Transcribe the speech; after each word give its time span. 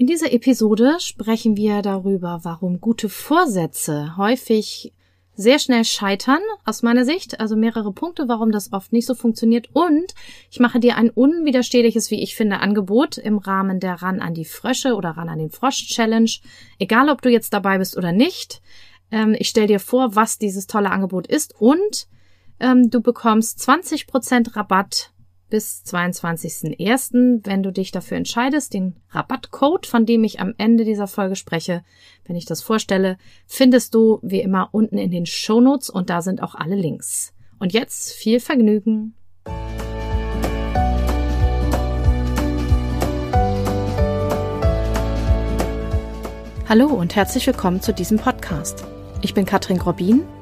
In 0.00 0.06
dieser 0.06 0.32
Episode 0.32 0.98
sprechen 1.00 1.56
wir 1.56 1.82
darüber, 1.82 2.38
warum 2.44 2.80
gute 2.80 3.08
Vorsätze 3.08 4.16
häufig 4.16 4.92
sehr 5.34 5.58
schnell 5.58 5.84
scheitern, 5.84 6.38
aus 6.64 6.84
meiner 6.84 7.04
Sicht. 7.04 7.40
Also 7.40 7.56
mehrere 7.56 7.92
Punkte, 7.92 8.28
warum 8.28 8.52
das 8.52 8.72
oft 8.72 8.92
nicht 8.92 9.06
so 9.06 9.16
funktioniert. 9.16 9.70
Und 9.72 10.14
ich 10.52 10.60
mache 10.60 10.78
dir 10.78 10.96
ein 10.96 11.10
unwiderstehliches, 11.10 12.12
wie 12.12 12.22
ich 12.22 12.36
finde, 12.36 12.60
Angebot 12.60 13.18
im 13.18 13.38
Rahmen 13.38 13.80
der 13.80 13.94
Ran 13.94 14.20
an 14.20 14.34
die 14.34 14.44
Frösche 14.44 14.94
oder 14.94 15.10
Ran 15.10 15.28
an 15.28 15.40
den 15.40 15.50
Frosch 15.50 15.88
Challenge. 15.88 16.30
Egal, 16.78 17.10
ob 17.10 17.20
du 17.20 17.28
jetzt 17.28 17.52
dabei 17.52 17.78
bist 17.78 17.96
oder 17.96 18.12
nicht. 18.12 18.62
Ähm, 19.10 19.34
ich 19.36 19.48
stelle 19.48 19.66
dir 19.66 19.80
vor, 19.80 20.14
was 20.14 20.38
dieses 20.38 20.68
tolle 20.68 20.92
Angebot 20.92 21.26
ist 21.26 21.56
und 21.58 22.06
ähm, 22.60 22.88
du 22.88 23.00
bekommst 23.00 23.68
20% 23.68 24.54
Rabatt 24.54 25.10
bis 25.48 25.82
22.01., 25.86 27.40
wenn 27.44 27.62
du 27.62 27.72
dich 27.72 27.90
dafür 27.90 28.16
entscheidest, 28.16 28.74
den 28.74 28.96
Rabattcode, 29.10 29.86
von 29.86 30.06
dem 30.06 30.24
ich 30.24 30.40
am 30.40 30.54
Ende 30.58 30.84
dieser 30.84 31.06
Folge 31.06 31.36
spreche, 31.36 31.82
wenn 32.26 32.36
ich 32.36 32.44
das 32.44 32.62
vorstelle, 32.62 33.16
findest 33.46 33.94
du 33.94 34.18
wie 34.22 34.40
immer 34.40 34.68
unten 34.72 34.98
in 34.98 35.10
den 35.10 35.26
Shownotes 35.26 35.90
und 35.90 36.10
da 36.10 36.22
sind 36.22 36.42
auch 36.42 36.54
alle 36.54 36.76
Links. 36.76 37.32
Und 37.58 37.72
jetzt 37.72 38.12
viel 38.12 38.40
Vergnügen. 38.40 39.14
Hallo 46.68 46.86
und 46.86 47.16
herzlich 47.16 47.46
willkommen 47.46 47.80
zu 47.80 47.94
diesem 47.94 48.18
Podcast. 48.18 48.84
Ich 49.22 49.32
bin 49.32 49.46
Katrin 49.46 49.78
Grobin 49.78 50.24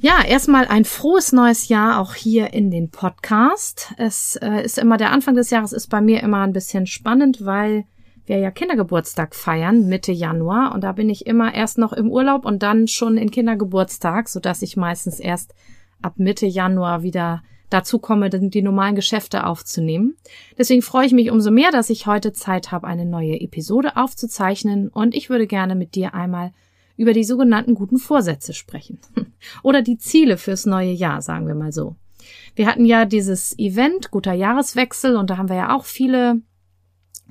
Ja, 0.00 0.24
erstmal 0.24 0.68
ein 0.68 0.84
frohes 0.84 1.32
neues 1.32 1.66
Jahr 1.66 2.00
auch 2.00 2.14
hier 2.14 2.52
in 2.52 2.70
den 2.70 2.88
Podcast. 2.88 3.94
Es 3.96 4.36
äh, 4.36 4.62
ist 4.64 4.78
immer 4.78 4.96
der 4.96 5.10
Anfang 5.10 5.34
des 5.34 5.50
Jahres 5.50 5.72
ist 5.72 5.88
bei 5.88 6.00
mir 6.00 6.22
immer 6.22 6.42
ein 6.42 6.52
bisschen 6.52 6.86
spannend, 6.86 7.44
weil 7.44 7.84
wir 8.24 8.38
ja 8.38 8.52
Kindergeburtstag 8.52 9.34
feiern 9.34 9.88
Mitte 9.88 10.12
Januar 10.12 10.72
und 10.72 10.82
da 10.84 10.92
bin 10.92 11.10
ich 11.10 11.26
immer 11.26 11.52
erst 11.52 11.78
noch 11.78 11.92
im 11.92 12.12
Urlaub 12.12 12.44
und 12.44 12.62
dann 12.62 12.86
schon 12.86 13.16
in 13.16 13.32
Kindergeburtstag, 13.32 14.28
so 14.28 14.38
dass 14.38 14.62
ich 14.62 14.76
meistens 14.76 15.18
erst 15.18 15.52
ab 16.00 16.12
Mitte 16.16 16.46
Januar 16.46 17.02
wieder 17.02 17.42
dazu 17.68 17.98
komme, 17.98 18.30
die 18.30 18.62
normalen 18.62 18.94
Geschäfte 18.94 19.46
aufzunehmen. 19.46 20.14
Deswegen 20.56 20.82
freue 20.82 21.06
ich 21.06 21.12
mich 21.12 21.32
umso 21.32 21.50
mehr, 21.50 21.72
dass 21.72 21.90
ich 21.90 22.06
heute 22.06 22.32
Zeit 22.32 22.70
habe, 22.70 22.86
eine 22.86 23.04
neue 23.04 23.40
Episode 23.40 23.96
aufzuzeichnen 23.96 24.90
und 24.90 25.16
ich 25.16 25.28
würde 25.28 25.48
gerne 25.48 25.74
mit 25.74 25.96
dir 25.96 26.14
einmal 26.14 26.52
über 26.98 27.12
die 27.14 27.24
sogenannten 27.24 27.74
guten 27.74 27.96
Vorsätze 27.96 28.52
sprechen. 28.52 28.98
Oder 29.62 29.80
die 29.80 29.96
Ziele 29.96 30.36
fürs 30.36 30.66
neue 30.66 30.90
Jahr, 30.90 31.22
sagen 31.22 31.46
wir 31.46 31.54
mal 31.54 31.72
so. 31.72 31.96
Wir 32.56 32.66
hatten 32.66 32.84
ja 32.84 33.04
dieses 33.04 33.56
Event, 33.58 34.10
guter 34.10 34.34
Jahreswechsel, 34.34 35.16
und 35.16 35.30
da 35.30 35.38
haben 35.38 35.48
wir 35.48 35.56
ja 35.56 35.74
auch 35.74 35.84
viele 35.84 36.42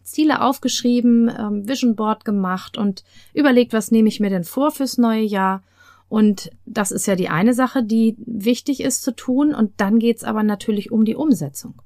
Ziele 0.01 0.41
aufgeschrieben, 0.41 1.29
ähm, 1.37 1.67
Vision 1.67 1.97
Board 1.97 2.23
gemacht 2.23 2.77
und 2.77 3.03
überlegt, 3.33 3.73
was 3.73 3.91
nehme 3.91 4.07
ich 4.07 4.21
mir 4.21 4.29
denn 4.29 4.45
vor 4.45 4.71
fürs 4.71 4.97
neue 4.97 5.23
Jahr. 5.23 5.63
Und 6.07 6.49
das 6.65 6.91
ist 6.91 7.05
ja 7.05 7.17
die 7.17 7.27
eine 7.27 7.53
Sache, 7.53 7.83
die 7.83 8.15
wichtig 8.19 8.79
ist 8.79 9.03
zu 9.03 9.13
tun. 9.13 9.53
Und 9.53 9.73
dann 9.81 9.99
geht's 9.99 10.23
aber 10.23 10.43
natürlich 10.43 10.93
um 10.93 11.03
die 11.03 11.17
Umsetzung. 11.17 11.81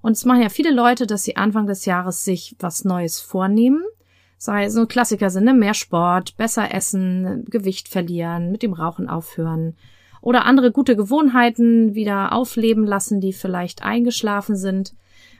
Und 0.00 0.12
es 0.12 0.24
machen 0.24 0.40
ja 0.40 0.48
viele 0.48 0.72
Leute, 0.72 1.06
dass 1.06 1.24
sie 1.24 1.36
Anfang 1.36 1.66
des 1.66 1.84
Jahres 1.84 2.24
sich 2.24 2.56
was 2.58 2.86
Neues 2.86 3.20
vornehmen 3.20 3.84
sei 4.44 4.68
so 4.68 4.86
Klassiker 4.86 5.30
sind, 5.30 5.44
ne? 5.44 5.54
mehr 5.54 5.74
Sport, 5.74 6.36
besser 6.36 6.74
essen, 6.74 7.44
Gewicht 7.46 7.88
verlieren, 7.88 8.52
mit 8.52 8.62
dem 8.62 8.74
Rauchen 8.74 9.08
aufhören 9.08 9.74
oder 10.20 10.44
andere 10.44 10.72
gute 10.72 10.96
Gewohnheiten 10.96 11.94
wieder 11.94 12.32
aufleben 12.32 12.86
lassen, 12.86 13.20
die 13.20 13.32
vielleicht 13.32 13.82
eingeschlafen 13.82 14.56
sind, 14.56 14.94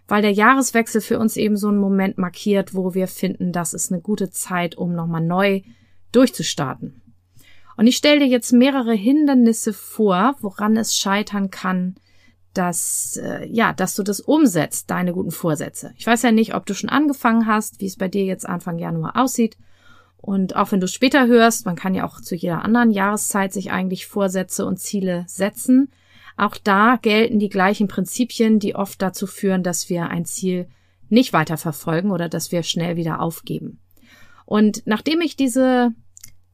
weil 0.08 0.22
der 0.22 0.32
Jahreswechsel 0.32 1.00
für 1.00 1.18
uns 1.18 1.36
eben 1.36 1.56
so 1.56 1.68
einen 1.68 1.78
Moment 1.78 2.18
markiert, 2.18 2.74
wo 2.74 2.94
wir 2.94 3.06
finden, 3.06 3.52
das 3.52 3.72
ist 3.72 3.92
eine 3.92 4.02
gute 4.02 4.30
Zeit, 4.30 4.76
um 4.76 4.94
nochmal 4.94 5.22
neu 5.22 5.62
durchzustarten. 6.12 7.00
Und 7.76 7.86
ich 7.86 7.96
stelle 7.96 8.20
dir 8.20 8.26
jetzt 8.26 8.52
mehrere 8.52 8.94
Hindernisse 8.94 9.72
vor, 9.72 10.36
woran 10.40 10.76
es 10.76 10.96
scheitern 10.96 11.50
kann, 11.50 11.96
dass, 12.54 13.18
äh, 13.22 13.46
ja, 13.46 13.72
dass 13.72 13.94
du 13.94 14.02
das 14.02 14.20
umsetzt, 14.20 14.90
deine 14.90 15.12
guten 15.12 15.30
Vorsätze. 15.30 15.92
Ich 15.96 16.06
weiß 16.06 16.22
ja 16.22 16.32
nicht, 16.32 16.54
ob 16.54 16.66
du 16.66 16.74
schon 16.74 16.90
angefangen 16.90 17.46
hast, 17.46 17.80
wie 17.80 17.86
es 17.86 17.96
bei 17.96 18.08
dir 18.08 18.24
jetzt 18.24 18.48
Anfang 18.48 18.78
Januar 18.78 19.16
aussieht. 19.16 19.56
Und 20.16 20.56
auch 20.56 20.72
wenn 20.72 20.80
du 20.80 20.88
später 20.88 21.26
hörst, 21.26 21.66
man 21.66 21.76
kann 21.76 21.94
ja 21.94 22.06
auch 22.06 22.20
zu 22.20 22.34
jeder 22.34 22.64
anderen 22.64 22.90
Jahreszeit 22.90 23.52
sich 23.52 23.72
eigentlich 23.72 24.06
Vorsätze 24.06 24.64
und 24.64 24.78
Ziele 24.78 25.24
setzen. 25.28 25.90
Auch 26.36 26.56
da 26.56 26.98
gelten 27.00 27.38
die 27.38 27.50
gleichen 27.50 27.88
Prinzipien, 27.88 28.58
die 28.58 28.74
oft 28.74 29.02
dazu 29.02 29.26
führen, 29.26 29.62
dass 29.62 29.90
wir 29.90 30.08
ein 30.08 30.24
Ziel 30.24 30.66
nicht 31.08 31.32
weiter 31.32 31.56
verfolgen 31.58 32.10
oder 32.10 32.28
dass 32.28 32.52
wir 32.52 32.62
schnell 32.62 32.96
wieder 32.96 33.20
aufgeben. 33.20 33.80
Und 34.46 34.82
nachdem 34.86 35.20
ich 35.20 35.36
diese 35.36 35.92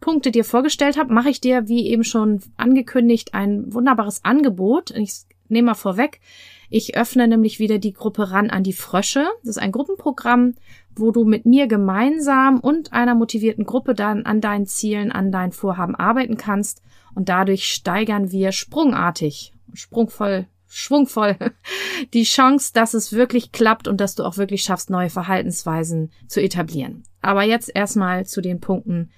Punkte 0.00 0.30
dir 0.30 0.44
vorgestellt 0.44 0.98
habe, 0.98 1.12
mache 1.12 1.30
ich 1.30 1.40
dir, 1.40 1.68
wie 1.68 1.86
eben 1.86 2.04
schon 2.04 2.40
angekündigt, 2.56 3.34
ein 3.34 3.72
wunderbares 3.72 4.24
Angebot. 4.24 4.90
Ich 4.90 5.26
nehme 5.50 5.66
mal 5.66 5.74
vorweg. 5.74 6.20
Ich 6.68 6.96
öffne 6.96 7.26
nämlich 7.26 7.58
wieder 7.58 7.78
die 7.78 7.92
Gruppe 7.92 8.30
ran 8.30 8.48
an 8.48 8.62
die 8.62 8.72
Frösche. 8.72 9.26
Das 9.42 9.56
ist 9.56 9.58
ein 9.58 9.72
Gruppenprogramm, 9.72 10.54
wo 10.94 11.10
du 11.10 11.24
mit 11.24 11.44
mir 11.44 11.66
gemeinsam 11.66 12.60
und 12.60 12.92
einer 12.92 13.14
motivierten 13.16 13.64
Gruppe 13.64 13.94
dann 13.94 14.24
an 14.24 14.40
deinen 14.40 14.66
Zielen, 14.66 15.10
an 15.10 15.32
deinen 15.32 15.52
Vorhaben 15.52 15.96
arbeiten 15.96 16.36
kannst. 16.36 16.82
Und 17.14 17.28
dadurch 17.28 17.64
steigern 17.64 18.30
wir 18.30 18.52
sprungartig, 18.52 19.52
sprungvoll, 19.74 20.46
schwungvoll 20.68 21.36
die 22.14 22.22
Chance, 22.22 22.70
dass 22.72 22.94
es 22.94 23.12
wirklich 23.12 23.50
klappt 23.50 23.88
und 23.88 24.00
dass 24.00 24.14
du 24.14 24.24
auch 24.24 24.36
wirklich 24.36 24.62
schaffst, 24.62 24.90
neue 24.90 25.10
Verhaltensweisen 25.10 26.12
zu 26.28 26.40
etablieren. 26.40 27.02
Aber 27.20 27.42
jetzt 27.42 27.70
erstmal 27.74 28.26
zu 28.26 28.40
den 28.40 28.60
Punkten, 28.60 29.10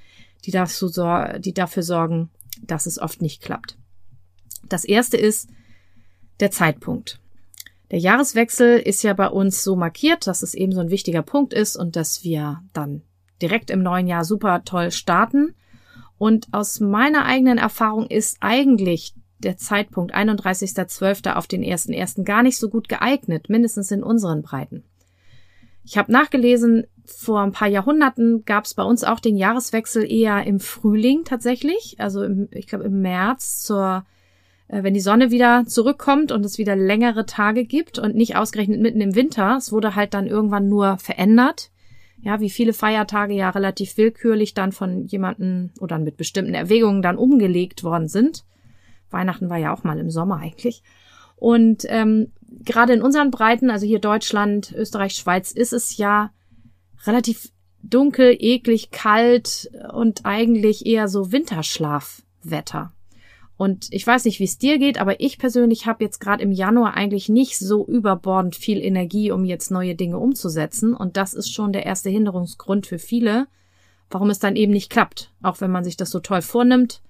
die, 0.46 0.50
dafür, 0.50 1.38
die 1.38 1.52
dafür 1.52 1.82
sorgen, 1.82 2.30
dass 2.62 2.86
es 2.86 2.98
oft 2.98 3.20
nicht 3.22 3.42
klappt. 3.42 3.76
Das 4.68 4.84
erste 4.84 5.16
ist, 5.16 5.50
der 6.42 6.50
Zeitpunkt. 6.50 7.20
Der 7.90 7.98
Jahreswechsel 7.98 8.78
ist 8.78 9.02
ja 9.02 9.14
bei 9.14 9.28
uns 9.28 9.62
so 9.62 9.76
markiert, 9.76 10.26
dass 10.26 10.42
es 10.42 10.54
eben 10.54 10.72
so 10.72 10.80
ein 10.80 10.90
wichtiger 10.90 11.22
Punkt 11.22 11.54
ist 11.54 11.76
und 11.76 11.94
dass 11.94 12.24
wir 12.24 12.62
dann 12.72 13.02
direkt 13.40 13.70
im 13.70 13.82
neuen 13.82 14.06
Jahr 14.06 14.24
super 14.24 14.64
toll 14.64 14.90
starten. 14.90 15.54
Und 16.18 16.48
aus 16.52 16.80
meiner 16.80 17.24
eigenen 17.24 17.58
Erfahrung 17.58 18.06
ist 18.06 18.38
eigentlich 18.40 19.14
der 19.38 19.56
Zeitpunkt 19.56 20.14
31.12. 20.14 21.34
auf 21.34 21.46
den 21.46 21.62
1.1. 21.62 22.24
gar 22.24 22.42
nicht 22.42 22.58
so 22.58 22.68
gut 22.68 22.88
geeignet, 22.88 23.48
mindestens 23.48 23.90
in 23.90 24.02
unseren 24.02 24.42
Breiten. 24.42 24.84
Ich 25.84 25.98
habe 25.98 26.12
nachgelesen, 26.12 26.86
vor 27.04 27.40
ein 27.40 27.52
paar 27.52 27.68
Jahrhunderten 27.68 28.44
gab 28.44 28.64
es 28.64 28.74
bei 28.74 28.84
uns 28.84 29.02
auch 29.04 29.18
den 29.18 29.36
Jahreswechsel 29.36 30.10
eher 30.10 30.44
im 30.44 30.60
Frühling 30.60 31.24
tatsächlich, 31.24 31.96
also 31.98 32.22
im, 32.22 32.48
ich 32.52 32.68
glaube 32.68 32.84
im 32.84 33.02
März 33.02 33.62
zur 33.62 34.04
wenn 34.80 34.94
die 34.94 35.00
Sonne 35.00 35.30
wieder 35.30 35.64
zurückkommt 35.66 36.32
und 36.32 36.44
es 36.46 36.56
wieder 36.56 36.74
längere 36.74 37.26
Tage 37.26 37.64
gibt 37.64 37.98
und 37.98 38.14
nicht 38.14 38.36
ausgerechnet 38.36 38.80
mitten 38.80 39.02
im 39.02 39.14
Winter. 39.14 39.56
Es 39.58 39.70
wurde 39.70 39.94
halt 39.94 40.14
dann 40.14 40.26
irgendwann 40.26 40.68
nur 40.68 40.96
verändert. 40.96 41.70
Ja, 42.22 42.40
wie 42.40 42.48
viele 42.48 42.72
Feiertage 42.72 43.34
ja 43.34 43.50
relativ 43.50 43.98
willkürlich 43.98 44.54
dann 44.54 44.72
von 44.72 45.06
jemanden 45.06 45.72
oder 45.80 45.98
mit 45.98 46.16
bestimmten 46.16 46.54
Erwägungen 46.54 47.02
dann 47.02 47.18
umgelegt 47.18 47.84
worden 47.84 48.08
sind. 48.08 48.44
Weihnachten 49.10 49.50
war 49.50 49.58
ja 49.58 49.74
auch 49.74 49.84
mal 49.84 49.98
im 49.98 50.10
Sommer 50.10 50.38
eigentlich. 50.38 50.82
Und 51.36 51.84
ähm, 51.88 52.32
gerade 52.64 52.94
in 52.94 53.02
unseren 53.02 53.30
Breiten, 53.30 53.68
also 53.68 53.84
hier 53.84 53.98
Deutschland, 53.98 54.72
Österreich, 54.72 55.14
Schweiz, 55.14 55.52
ist 55.52 55.72
es 55.74 55.98
ja 55.98 56.30
relativ 57.04 57.50
dunkel, 57.82 58.36
eklig, 58.38 58.90
kalt 58.90 59.70
und 59.92 60.24
eigentlich 60.24 60.86
eher 60.86 61.08
so 61.08 61.32
Winterschlafwetter. 61.32 62.92
Und 63.62 63.86
ich 63.92 64.04
weiß 64.04 64.24
nicht, 64.24 64.40
wie 64.40 64.44
es 64.44 64.58
dir 64.58 64.76
geht, 64.76 65.00
aber 65.00 65.20
ich 65.20 65.38
persönlich 65.38 65.86
habe 65.86 66.02
jetzt 66.02 66.18
gerade 66.18 66.42
im 66.42 66.50
Januar 66.50 66.94
eigentlich 66.94 67.28
nicht 67.28 67.60
so 67.60 67.86
überbordend 67.86 68.56
viel 68.56 68.82
Energie, 68.82 69.30
um 69.30 69.44
jetzt 69.44 69.70
neue 69.70 69.94
Dinge 69.94 70.18
umzusetzen. 70.18 70.94
Und 70.94 71.16
das 71.16 71.32
ist 71.32 71.54
schon 71.54 71.72
der 71.72 71.86
erste 71.86 72.10
Hinderungsgrund 72.10 72.88
für 72.88 72.98
viele, 72.98 73.46
warum 74.10 74.30
es 74.30 74.40
dann 74.40 74.56
eben 74.56 74.72
nicht 74.72 74.90
klappt. 74.90 75.30
Auch 75.44 75.60
wenn 75.60 75.70
man 75.70 75.84
sich 75.84 75.96
das 75.96 76.10
so 76.10 76.18
toll 76.18 76.42
vornimmt 76.42 77.02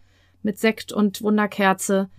mit 0.42 0.58
Sekt 0.58 0.92
und 0.92 1.22
Wunderkerze. 1.22 2.10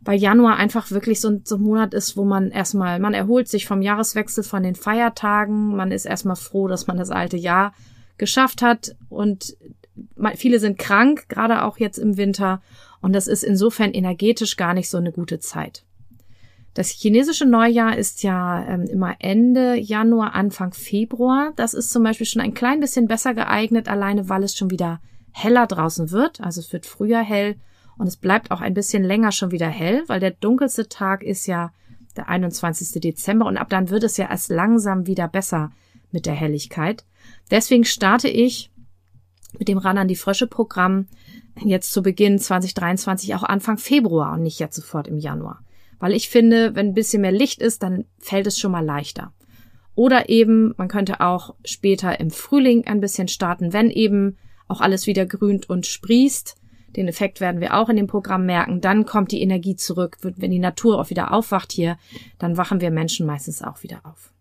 Weil 0.00 0.18
Januar 0.18 0.56
einfach 0.56 0.90
wirklich 0.90 1.20
so 1.20 1.28
ein, 1.28 1.42
so 1.44 1.54
ein 1.54 1.62
Monat 1.62 1.94
ist, 1.94 2.16
wo 2.16 2.24
man 2.24 2.50
erstmal, 2.50 2.98
man 2.98 3.14
erholt 3.14 3.46
sich 3.46 3.68
vom 3.68 3.80
Jahreswechsel, 3.80 4.42
von 4.42 4.64
den 4.64 4.74
Feiertagen, 4.74 5.76
man 5.76 5.92
ist 5.92 6.04
erstmal 6.04 6.34
froh, 6.34 6.66
dass 6.66 6.88
man 6.88 6.96
das 6.96 7.10
alte 7.10 7.36
Jahr 7.36 7.72
geschafft 8.16 8.60
hat 8.60 8.96
und 9.08 9.56
viele 10.34 10.58
sind 10.58 10.78
krank, 10.78 11.28
gerade 11.28 11.62
auch 11.62 11.78
jetzt 11.78 11.98
im 11.98 12.16
Winter. 12.16 12.60
Und 13.00 13.12
das 13.12 13.26
ist 13.26 13.44
insofern 13.44 13.92
energetisch 13.92 14.56
gar 14.56 14.74
nicht 14.74 14.90
so 14.90 14.98
eine 14.98 15.12
gute 15.12 15.38
Zeit. 15.38 15.84
Das 16.74 16.90
chinesische 16.90 17.44
Neujahr 17.44 17.96
ist 17.96 18.22
ja 18.22 18.64
ähm, 18.64 18.84
immer 18.84 19.16
Ende 19.18 19.74
Januar, 19.76 20.34
Anfang 20.34 20.72
Februar. 20.72 21.52
Das 21.56 21.74
ist 21.74 21.90
zum 21.90 22.04
Beispiel 22.04 22.26
schon 22.26 22.42
ein 22.42 22.54
klein 22.54 22.80
bisschen 22.80 23.08
besser 23.08 23.34
geeignet, 23.34 23.88
alleine 23.88 24.28
weil 24.28 24.44
es 24.44 24.56
schon 24.56 24.70
wieder 24.70 25.00
heller 25.32 25.66
draußen 25.66 26.10
wird. 26.10 26.40
Also 26.40 26.60
es 26.60 26.72
wird 26.72 26.86
früher 26.86 27.20
hell 27.20 27.56
und 27.96 28.06
es 28.06 28.16
bleibt 28.16 28.50
auch 28.50 28.60
ein 28.60 28.74
bisschen 28.74 29.02
länger 29.02 29.32
schon 29.32 29.50
wieder 29.50 29.68
hell, 29.68 30.04
weil 30.06 30.20
der 30.20 30.30
dunkelste 30.30 30.88
Tag 30.88 31.22
ist 31.22 31.46
ja 31.46 31.72
der 32.16 32.28
21. 32.28 33.00
Dezember 33.00 33.46
und 33.46 33.56
ab 33.56 33.70
dann 33.70 33.90
wird 33.90 34.04
es 34.04 34.16
ja 34.16 34.30
erst 34.30 34.50
langsam 34.50 35.06
wieder 35.06 35.26
besser 35.26 35.70
mit 36.12 36.26
der 36.26 36.34
Helligkeit. 36.34 37.04
Deswegen 37.50 37.84
starte 37.84 38.28
ich 38.28 38.70
mit 39.58 39.68
dem 39.68 39.78
Ran 39.78 39.98
an 39.98 40.08
die 40.08 40.16
Frösche 40.16 40.46
Programm 40.46 41.06
jetzt 41.64 41.92
zu 41.92 42.02
Beginn 42.02 42.38
2023 42.38 43.34
auch 43.34 43.42
Anfang 43.42 43.78
Februar 43.78 44.34
und 44.34 44.42
nicht 44.42 44.58
jetzt 44.58 44.76
sofort 44.76 45.08
im 45.08 45.18
Januar. 45.18 45.62
Weil 45.98 46.12
ich 46.12 46.28
finde, 46.28 46.74
wenn 46.74 46.88
ein 46.88 46.94
bisschen 46.94 47.22
mehr 47.22 47.32
Licht 47.32 47.60
ist, 47.60 47.82
dann 47.82 48.04
fällt 48.18 48.46
es 48.46 48.58
schon 48.58 48.72
mal 48.72 48.84
leichter. 48.84 49.32
Oder 49.94 50.28
eben, 50.28 50.74
man 50.76 50.86
könnte 50.86 51.20
auch 51.20 51.56
später 51.64 52.20
im 52.20 52.30
Frühling 52.30 52.86
ein 52.86 53.00
bisschen 53.00 53.26
starten, 53.26 53.72
wenn 53.72 53.90
eben 53.90 54.36
auch 54.68 54.80
alles 54.80 55.06
wieder 55.06 55.26
grünt 55.26 55.68
und 55.68 55.86
sprießt. 55.86 56.56
Den 56.96 57.08
Effekt 57.08 57.40
werden 57.40 57.60
wir 57.60 57.74
auch 57.74 57.88
in 57.88 57.96
dem 57.96 58.06
Programm 58.06 58.46
merken. 58.46 58.80
Dann 58.80 59.06
kommt 59.06 59.32
die 59.32 59.42
Energie 59.42 59.74
zurück. 59.74 60.18
Wenn 60.22 60.50
die 60.50 60.58
Natur 60.58 61.00
auch 61.00 61.10
wieder 61.10 61.32
aufwacht 61.32 61.72
hier, 61.72 61.98
dann 62.38 62.56
wachen 62.56 62.80
wir 62.80 62.90
Menschen 62.90 63.26
meistens 63.26 63.62
auch 63.62 63.82
wieder 63.82 64.00
auf. 64.04 64.32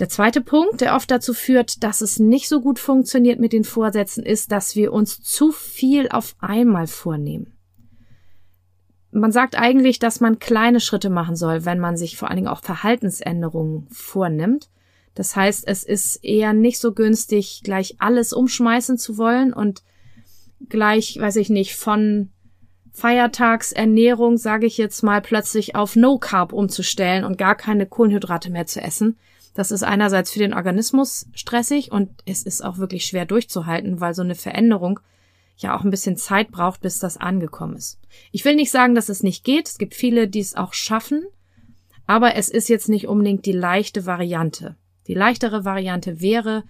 Der 0.00 0.08
zweite 0.08 0.40
Punkt, 0.40 0.80
der 0.80 0.96
oft 0.96 1.10
dazu 1.10 1.34
führt, 1.34 1.84
dass 1.84 2.00
es 2.00 2.18
nicht 2.18 2.48
so 2.48 2.60
gut 2.60 2.78
funktioniert 2.78 3.38
mit 3.38 3.52
den 3.52 3.64
Vorsätzen, 3.64 4.24
ist, 4.24 4.50
dass 4.50 4.74
wir 4.74 4.92
uns 4.92 5.22
zu 5.22 5.52
viel 5.52 6.08
auf 6.08 6.34
einmal 6.40 6.88
vornehmen. 6.88 7.52
Man 9.12 9.30
sagt 9.30 9.56
eigentlich, 9.56 10.00
dass 10.00 10.18
man 10.18 10.40
kleine 10.40 10.80
Schritte 10.80 11.10
machen 11.10 11.36
soll, 11.36 11.64
wenn 11.64 11.78
man 11.78 11.96
sich 11.96 12.16
vor 12.16 12.28
allen 12.28 12.38
Dingen 12.38 12.48
auch 12.48 12.62
Verhaltensänderungen 12.62 13.86
vornimmt. 13.88 14.68
Das 15.14 15.36
heißt, 15.36 15.64
es 15.68 15.84
ist 15.84 16.24
eher 16.24 16.52
nicht 16.52 16.80
so 16.80 16.92
günstig, 16.92 17.60
gleich 17.62 17.94
alles 18.00 18.32
umschmeißen 18.32 18.98
zu 18.98 19.16
wollen 19.16 19.52
und 19.52 19.84
gleich, 20.68 21.16
weiß 21.20 21.36
ich 21.36 21.50
nicht, 21.50 21.76
von 21.76 22.30
Feiertagsernährung, 22.94 24.38
sage 24.38 24.66
ich 24.66 24.78
jetzt 24.78 25.02
mal, 25.02 25.20
plötzlich 25.20 25.74
auf 25.74 25.96
No 25.96 26.18
Carb 26.18 26.52
umzustellen 26.52 27.24
und 27.24 27.36
gar 27.36 27.56
keine 27.56 27.86
Kohlenhydrate 27.86 28.50
mehr 28.50 28.66
zu 28.66 28.80
essen, 28.80 29.18
das 29.54 29.70
ist 29.70 29.84
einerseits 29.84 30.32
für 30.32 30.40
den 30.40 30.52
Organismus 30.52 31.26
stressig 31.32 31.92
und 31.92 32.10
es 32.26 32.42
ist 32.42 32.64
auch 32.64 32.78
wirklich 32.78 33.06
schwer 33.06 33.24
durchzuhalten, 33.24 34.00
weil 34.00 34.12
so 34.12 34.22
eine 34.22 34.34
Veränderung 34.34 34.98
ja 35.56 35.76
auch 35.76 35.84
ein 35.84 35.90
bisschen 35.90 36.16
Zeit 36.16 36.50
braucht, 36.50 36.80
bis 36.80 36.98
das 36.98 37.16
angekommen 37.16 37.76
ist. 37.76 38.00
Ich 38.32 38.44
will 38.44 38.56
nicht 38.56 38.72
sagen, 38.72 38.96
dass 38.96 39.08
es 39.08 39.22
nicht 39.22 39.44
geht. 39.44 39.68
Es 39.68 39.78
gibt 39.78 39.94
viele, 39.94 40.26
die 40.26 40.40
es 40.40 40.56
auch 40.56 40.74
schaffen, 40.74 41.22
aber 42.06 42.34
es 42.34 42.48
ist 42.48 42.68
jetzt 42.68 42.88
nicht 42.88 43.06
unbedingt 43.06 43.46
die 43.46 43.52
leichte 43.52 44.06
Variante. 44.06 44.74
Die 45.06 45.14
leichtere 45.14 45.64
Variante 45.64 46.20
wäre, 46.20 46.64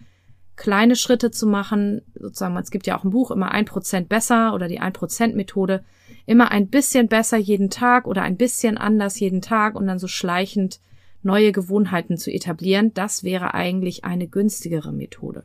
kleine 0.56 0.94
Schritte 0.94 1.30
zu 1.30 1.46
machen, 1.46 2.02
sozusagen, 2.14 2.56
es 2.58 2.70
gibt 2.70 2.86
ja 2.86 2.98
auch 2.98 3.04
ein 3.04 3.10
Buch, 3.10 3.30
immer 3.30 3.50
ein 3.50 3.64
Prozent 3.64 4.10
besser 4.10 4.54
oder 4.54 4.68
die 4.68 4.78
ein 4.80 4.92
Prozent 4.92 5.34
Methode, 5.34 5.84
immer 6.26 6.50
ein 6.50 6.68
bisschen 6.68 7.08
besser 7.08 7.36
jeden 7.36 7.70
Tag 7.70 8.06
oder 8.06 8.22
ein 8.22 8.36
bisschen 8.36 8.78
anders 8.78 9.18
jeden 9.20 9.42
Tag 9.42 9.74
und 9.74 9.86
dann 9.86 9.98
so 9.98 10.08
schleichend 10.08 10.80
neue 11.22 11.52
Gewohnheiten 11.52 12.16
zu 12.16 12.30
etablieren, 12.30 12.92
das 12.94 13.24
wäre 13.24 13.54
eigentlich 13.54 14.04
eine 14.04 14.28
günstigere 14.28 14.92
Methode. 14.92 15.44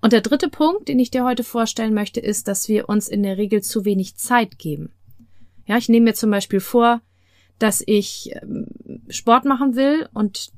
Und 0.00 0.12
der 0.12 0.22
dritte 0.22 0.48
Punkt, 0.48 0.88
den 0.88 0.98
ich 0.98 1.10
dir 1.10 1.24
heute 1.24 1.44
vorstellen 1.44 1.92
möchte, 1.92 2.20
ist, 2.20 2.48
dass 2.48 2.68
wir 2.68 2.88
uns 2.88 3.08
in 3.08 3.22
der 3.22 3.36
Regel 3.36 3.62
zu 3.62 3.84
wenig 3.84 4.16
Zeit 4.16 4.58
geben. 4.58 4.92
Ja, 5.66 5.76
ich 5.76 5.88
nehme 5.88 6.04
mir 6.04 6.14
zum 6.14 6.30
Beispiel 6.30 6.60
vor, 6.60 7.02
dass 7.58 7.82
ich 7.84 8.32
ähm, 8.40 8.66
Sport 9.08 9.44
machen 9.44 9.76
will 9.76 10.08
und 10.14 10.52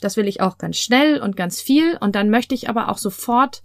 das 0.00 0.16
will 0.16 0.28
ich 0.28 0.40
auch 0.40 0.58
ganz 0.58 0.76
schnell 0.76 1.20
und 1.20 1.36
ganz 1.36 1.60
viel 1.60 1.96
und 1.96 2.14
dann 2.14 2.30
möchte 2.30 2.54
ich 2.54 2.68
aber 2.68 2.88
auch 2.88 2.98
sofort, 2.98 3.62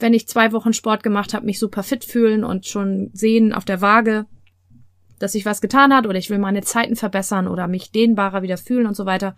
wenn 0.00 0.14
ich 0.14 0.28
zwei 0.28 0.52
Wochen 0.52 0.72
Sport 0.72 1.02
gemacht 1.02 1.34
habe, 1.34 1.46
mich 1.46 1.58
super 1.58 1.82
fit 1.82 2.04
fühlen 2.04 2.44
und 2.44 2.66
schon 2.66 3.10
sehen 3.12 3.52
auf 3.52 3.64
der 3.64 3.80
Waage, 3.80 4.26
dass 5.18 5.32
sich 5.32 5.44
was 5.44 5.60
getan 5.60 5.94
hat 5.94 6.06
oder 6.06 6.18
ich 6.18 6.30
will 6.30 6.38
meine 6.38 6.62
Zeiten 6.62 6.96
verbessern 6.96 7.46
oder 7.46 7.68
mich 7.68 7.92
dehnbarer 7.92 8.42
wieder 8.42 8.56
fühlen 8.56 8.86
und 8.86 8.96
so 8.96 9.06
weiter. 9.06 9.36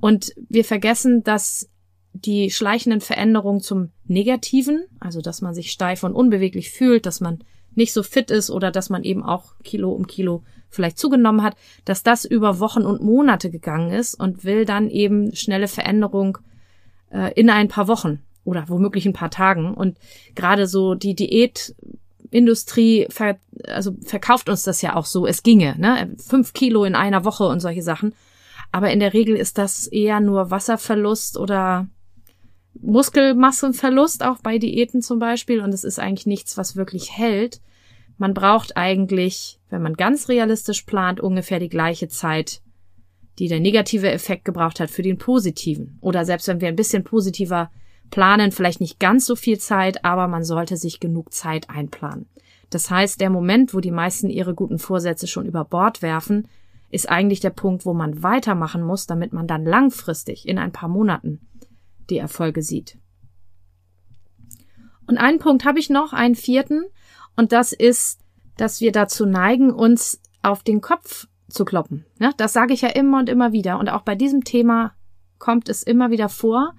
Und 0.00 0.32
wir 0.48 0.64
vergessen, 0.64 1.22
dass 1.22 1.70
die 2.12 2.50
schleichenden 2.50 3.00
Veränderungen 3.00 3.60
zum 3.60 3.90
Negativen, 4.06 4.86
also 4.98 5.20
dass 5.20 5.42
man 5.42 5.54
sich 5.54 5.70
steif 5.70 6.02
und 6.02 6.14
unbeweglich 6.14 6.70
fühlt, 6.70 7.06
dass 7.06 7.20
man 7.20 7.40
nicht 7.74 7.92
so 7.92 8.02
fit 8.02 8.30
ist 8.30 8.50
oder 8.50 8.70
dass 8.70 8.90
man 8.90 9.04
eben 9.04 9.22
auch 9.22 9.54
Kilo 9.62 9.92
um 9.92 10.06
Kilo 10.06 10.42
vielleicht 10.70 10.98
zugenommen 10.98 11.42
hat, 11.42 11.56
dass 11.84 12.02
das 12.02 12.24
über 12.24 12.58
Wochen 12.58 12.82
und 12.82 13.02
Monate 13.02 13.50
gegangen 13.50 13.92
ist 13.92 14.14
und 14.14 14.44
will 14.44 14.64
dann 14.64 14.88
eben 14.88 15.34
schnelle 15.34 15.68
Veränderung 15.68 16.38
äh, 17.10 17.32
in 17.34 17.50
ein 17.50 17.68
paar 17.68 17.86
Wochen 17.88 18.20
oder 18.48 18.68
womöglich 18.68 19.04
ein 19.04 19.12
paar 19.12 19.30
Tagen. 19.30 19.74
Und 19.74 19.98
gerade 20.34 20.66
so 20.66 20.94
die 20.94 21.14
Diät 21.14 21.74
Industrie 22.30 23.06
ver, 23.10 23.38
also 23.66 23.94
verkauft 24.02 24.48
uns 24.48 24.62
das 24.62 24.82
ja 24.82 24.96
auch 24.96 25.06
so, 25.06 25.26
es 25.26 25.42
ginge, 25.42 25.76
ne? 25.78 26.14
Fünf 26.18 26.52
Kilo 26.52 26.84
in 26.84 26.94
einer 26.94 27.24
Woche 27.24 27.44
und 27.46 27.60
solche 27.60 27.82
Sachen. 27.82 28.14
Aber 28.72 28.90
in 28.90 29.00
der 29.00 29.12
Regel 29.12 29.36
ist 29.36 29.58
das 29.58 29.86
eher 29.86 30.20
nur 30.20 30.50
Wasserverlust 30.50 31.38
oder 31.38 31.88
Muskelmassenverlust, 32.80 34.24
auch 34.24 34.38
bei 34.38 34.58
Diäten 34.58 35.02
zum 35.02 35.18
Beispiel. 35.18 35.60
Und 35.60 35.72
es 35.72 35.84
ist 35.84 35.98
eigentlich 35.98 36.26
nichts, 36.26 36.56
was 36.56 36.76
wirklich 36.76 37.16
hält. 37.16 37.60
Man 38.18 38.34
braucht 38.34 38.76
eigentlich, 38.76 39.58
wenn 39.70 39.82
man 39.82 39.94
ganz 39.94 40.28
realistisch 40.28 40.82
plant, 40.82 41.20
ungefähr 41.20 41.60
die 41.60 41.68
gleiche 41.68 42.08
Zeit, 42.08 42.60
die 43.38 43.48
der 43.48 43.60
negative 43.60 44.10
Effekt 44.10 44.44
gebraucht 44.44 44.80
hat 44.80 44.90
für 44.90 45.02
den 45.02 45.18
positiven. 45.18 45.98
Oder 46.00 46.24
selbst 46.24 46.48
wenn 46.48 46.60
wir 46.60 46.68
ein 46.68 46.76
bisschen 46.76 47.04
positiver 47.04 47.70
planen 48.10 48.52
vielleicht 48.52 48.80
nicht 48.80 48.98
ganz 48.98 49.26
so 49.26 49.36
viel 49.36 49.58
Zeit, 49.58 50.04
aber 50.04 50.28
man 50.28 50.44
sollte 50.44 50.76
sich 50.76 51.00
genug 51.00 51.32
Zeit 51.32 51.70
einplanen. 51.70 52.26
Das 52.70 52.90
heißt, 52.90 53.20
der 53.20 53.30
Moment, 53.30 53.74
wo 53.74 53.80
die 53.80 53.90
meisten 53.90 54.28
ihre 54.28 54.54
guten 54.54 54.78
Vorsätze 54.78 55.26
schon 55.26 55.46
über 55.46 55.64
Bord 55.64 56.02
werfen, 56.02 56.48
ist 56.90 57.08
eigentlich 57.08 57.40
der 57.40 57.50
Punkt, 57.50 57.84
wo 57.84 57.94
man 57.94 58.22
weitermachen 58.22 58.82
muss, 58.82 59.06
damit 59.06 59.32
man 59.32 59.46
dann 59.46 59.64
langfristig 59.64 60.48
in 60.48 60.58
ein 60.58 60.72
paar 60.72 60.88
Monaten 60.88 61.40
die 62.10 62.18
Erfolge 62.18 62.62
sieht. 62.62 62.98
Und 65.06 65.18
einen 65.18 65.38
Punkt 65.38 65.64
habe 65.64 65.78
ich 65.78 65.90
noch, 65.90 66.12
einen 66.12 66.34
vierten, 66.34 66.84
und 67.36 67.52
das 67.52 67.72
ist, 67.72 68.20
dass 68.56 68.80
wir 68.80 68.92
dazu 68.92 69.24
neigen, 69.24 69.70
uns 69.70 70.20
auf 70.42 70.62
den 70.62 70.80
Kopf 70.80 71.28
zu 71.48 71.64
kloppen. 71.64 72.04
Ja, 72.18 72.32
das 72.36 72.52
sage 72.52 72.74
ich 72.74 72.82
ja 72.82 72.88
immer 72.88 73.18
und 73.18 73.28
immer 73.28 73.52
wieder. 73.52 73.78
Und 73.78 73.88
auch 73.88 74.02
bei 74.02 74.14
diesem 74.14 74.44
Thema 74.44 74.92
kommt 75.38 75.68
es 75.68 75.82
immer 75.82 76.10
wieder 76.10 76.28
vor, 76.28 76.74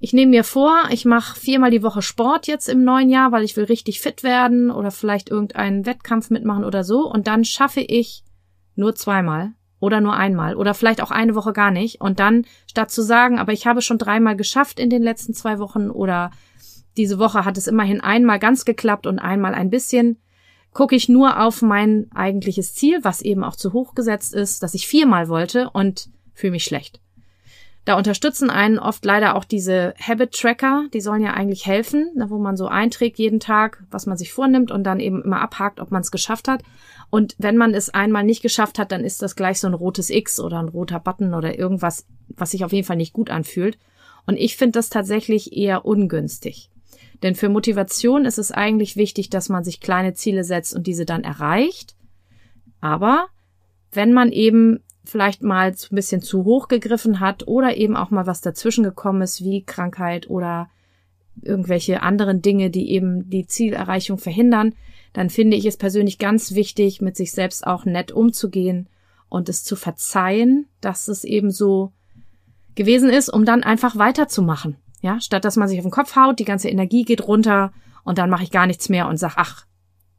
ich 0.00 0.12
nehme 0.12 0.30
mir 0.30 0.44
vor, 0.44 0.84
ich 0.90 1.04
mache 1.04 1.38
viermal 1.38 1.70
die 1.70 1.82
Woche 1.82 2.02
Sport 2.02 2.46
jetzt 2.46 2.68
im 2.68 2.84
neuen 2.84 3.08
Jahr, 3.08 3.32
weil 3.32 3.44
ich 3.44 3.56
will 3.56 3.64
richtig 3.64 4.00
fit 4.00 4.22
werden 4.22 4.70
oder 4.70 4.90
vielleicht 4.90 5.28
irgendeinen 5.28 5.86
Wettkampf 5.86 6.30
mitmachen 6.30 6.64
oder 6.64 6.84
so. 6.84 7.10
Und 7.10 7.26
dann 7.26 7.44
schaffe 7.44 7.80
ich 7.80 8.22
nur 8.76 8.94
zweimal 8.94 9.54
oder 9.80 10.00
nur 10.00 10.14
einmal 10.14 10.54
oder 10.54 10.74
vielleicht 10.74 11.02
auch 11.02 11.10
eine 11.10 11.34
Woche 11.34 11.52
gar 11.52 11.72
nicht. 11.72 12.00
Und 12.00 12.20
dann 12.20 12.44
statt 12.68 12.92
zu 12.92 13.02
sagen, 13.02 13.38
aber 13.40 13.52
ich 13.52 13.66
habe 13.66 13.82
schon 13.82 13.98
dreimal 13.98 14.36
geschafft 14.36 14.78
in 14.78 14.90
den 14.90 15.02
letzten 15.02 15.34
zwei 15.34 15.58
Wochen 15.58 15.90
oder 15.90 16.30
diese 16.96 17.18
Woche 17.18 17.44
hat 17.44 17.56
es 17.58 17.66
immerhin 17.66 18.00
einmal 18.00 18.38
ganz 18.38 18.64
geklappt 18.64 19.06
und 19.06 19.18
einmal 19.18 19.54
ein 19.54 19.70
bisschen, 19.70 20.18
gucke 20.72 20.94
ich 20.94 21.08
nur 21.08 21.40
auf 21.40 21.60
mein 21.60 22.06
eigentliches 22.14 22.74
Ziel, 22.74 23.00
was 23.02 23.20
eben 23.20 23.42
auch 23.42 23.56
zu 23.56 23.72
hoch 23.72 23.94
gesetzt 23.94 24.32
ist, 24.32 24.62
dass 24.62 24.74
ich 24.74 24.86
viermal 24.86 25.28
wollte 25.28 25.70
und 25.70 26.08
fühle 26.34 26.52
mich 26.52 26.64
schlecht. 26.64 27.00
Da 27.88 27.96
unterstützen 27.96 28.50
einen 28.50 28.78
oft 28.78 29.02
leider 29.06 29.34
auch 29.34 29.44
diese 29.44 29.94
Habit 29.98 30.32
Tracker, 30.32 30.84
die 30.92 31.00
sollen 31.00 31.22
ja 31.22 31.32
eigentlich 31.32 31.64
helfen, 31.64 32.10
wo 32.28 32.36
man 32.36 32.54
so 32.54 32.66
einträgt 32.66 33.18
jeden 33.18 33.40
Tag, 33.40 33.82
was 33.90 34.04
man 34.04 34.18
sich 34.18 34.30
vornimmt 34.30 34.70
und 34.70 34.84
dann 34.84 35.00
eben 35.00 35.22
immer 35.22 35.40
abhakt, 35.40 35.80
ob 35.80 35.90
man 35.90 36.02
es 36.02 36.10
geschafft 36.10 36.48
hat. 36.48 36.62
Und 37.08 37.34
wenn 37.38 37.56
man 37.56 37.72
es 37.72 37.88
einmal 37.88 38.24
nicht 38.24 38.42
geschafft 38.42 38.78
hat, 38.78 38.92
dann 38.92 39.04
ist 39.04 39.22
das 39.22 39.36
gleich 39.36 39.58
so 39.58 39.68
ein 39.68 39.72
rotes 39.72 40.10
X 40.10 40.38
oder 40.38 40.58
ein 40.58 40.68
roter 40.68 41.00
Button 41.00 41.32
oder 41.32 41.58
irgendwas, 41.58 42.04
was 42.28 42.50
sich 42.50 42.62
auf 42.62 42.74
jeden 42.74 42.86
Fall 42.86 42.98
nicht 42.98 43.14
gut 43.14 43.30
anfühlt. 43.30 43.78
Und 44.26 44.36
ich 44.36 44.58
finde 44.58 44.72
das 44.72 44.90
tatsächlich 44.90 45.56
eher 45.56 45.86
ungünstig. 45.86 46.68
Denn 47.22 47.36
für 47.36 47.48
Motivation 47.48 48.26
ist 48.26 48.36
es 48.36 48.52
eigentlich 48.52 48.96
wichtig, 48.96 49.30
dass 49.30 49.48
man 49.48 49.64
sich 49.64 49.80
kleine 49.80 50.12
Ziele 50.12 50.44
setzt 50.44 50.76
und 50.76 50.86
diese 50.86 51.06
dann 51.06 51.24
erreicht. 51.24 51.96
Aber 52.82 53.28
wenn 53.92 54.12
man 54.12 54.30
eben 54.30 54.80
vielleicht 55.08 55.42
mal 55.42 55.70
ein 55.70 55.94
bisschen 55.94 56.20
zu 56.20 56.44
hoch 56.44 56.68
gegriffen 56.68 57.20
hat 57.20 57.48
oder 57.48 57.76
eben 57.76 57.96
auch 57.96 58.10
mal 58.10 58.26
was 58.26 58.40
dazwischen 58.40 58.84
gekommen 58.84 59.22
ist, 59.22 59.42
wie 59.42 59.64
Krankheit 59.64 60.28
oder 60.28 60.68
irgendwelche 61.40 62.02
anderen 62.02 62.42
Dinge, 62.42 62.70
die 62.70 62.90
eben 62.90 63.30
die 63.30 63.46
Zielerreichung 63.46 64.18
verhindern, 64.18 64.74
dann 65.12 65.30
finde 65.30 65.56
ich 65.56 65.64
es 65.64 65.76
persönlich 65.76 66.18
ganz 66.18 66.54
wichtig, 66.54 67.00
mit 67.00 67.16
sich 67.16 67.32
selbst 67.32 67.66
auch 67.66 67.84
nett 67.84 68.12
umzugehen 68.12 68.88
und 69.28 69.48
es 69.48 69.64
zu 69.64 69.76
verzeihen, 69.76 70.66
dass 70.80 71.08
es 71.08 71.24
eben 71.24 71.50
so 71.50 71.92
gewesen 72.74 73.08
ist, 73.08 73.28
um 73.28 73.44
dann 73.44 73.62
einfach 73.62 73.96
weiterzumachen. 73.96 74.76
Ja, 75.00 75.20
statt 75.20 75.44
dass 75.44 75.56
man 75.56 75.68
sich 75.68 75.78
auf 75.78 75.84
den 75.84 75.92
Kopf 75.92 76.16
haut, 76.16 76.38
die 76.38 76.44
ganze 76.44 76.68
Energie 76.68 77.04
geht 77.04 77.26
runter 77.26 77.72
und 78.04 78.18
dann 78.18 78.30
mache 78.30 78.42
ich 78.42 78.50
gar 78.50 78.66
nichts 78.66 78.88
mehr 78.88 79.08
und 79.08 79.16
sag, 79.16 79.34
ach, 79.36 79.64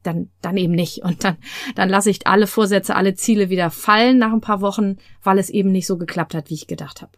dann, 0.04 0.30
dann 0.42 0.58
eben 0.58 0.74
nicht. 0.74 1.04
Und 1.04 1.24
dann, 1.24 1.38
dann 1.76 1.90
lasse 1.90 2.10
ich 2.10 2.26
alle 2.28 2.48
Vorsätze, 2.48 2.96
alle 2.96 3.16
Ziele 3.16 3.50
wieder 3.50 3.70
fallen 3.72 4.18
nach 4.18 4.32
ein 4.32 4.42
paar 4.42 4.62
Wochen, 4.62 4.98
weil 5.24 5.40
es 5.40 5.50
eben 5.50 5.72
nicht 5.72 5.88
so 5.88 5.98
geklappt 5.98 6.34
hat, 6.34 6.50
wie 6.50 6.56
ich 6.56 6.68
gedacht 6.68 7.02
habe. 7.02 7.12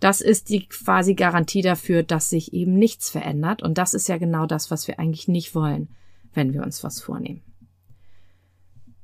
Das 0.00 0.20
ist 0.20 0.48
die 0.48 0.66
quasi 0.66 1.14
Garantie 1.14 1.62
dafür, 1.62 2.02
dass 2.02 2.28
sich 2.28 2.52
eben 2.52 2.74
nichts 2.74 3.08
verändert. 3.08 3.62
Und 3.62 3.78
das 3.78 3.94
ist 3.94 4.08
ja 4.08 4.18
genau 4.18 4.46
das, 4.46 4.70
was 4.70 4.88
wir 4.88 4.98
eigentlich 4.98 5.28
nicht 5.28 5.54
wollen, 5.54 5.88
wenn 6.34 6.52
wir 6.52 6.62
uns 6.62 6.82
was 6.82 7.00
vornehmen. 7.00 7.42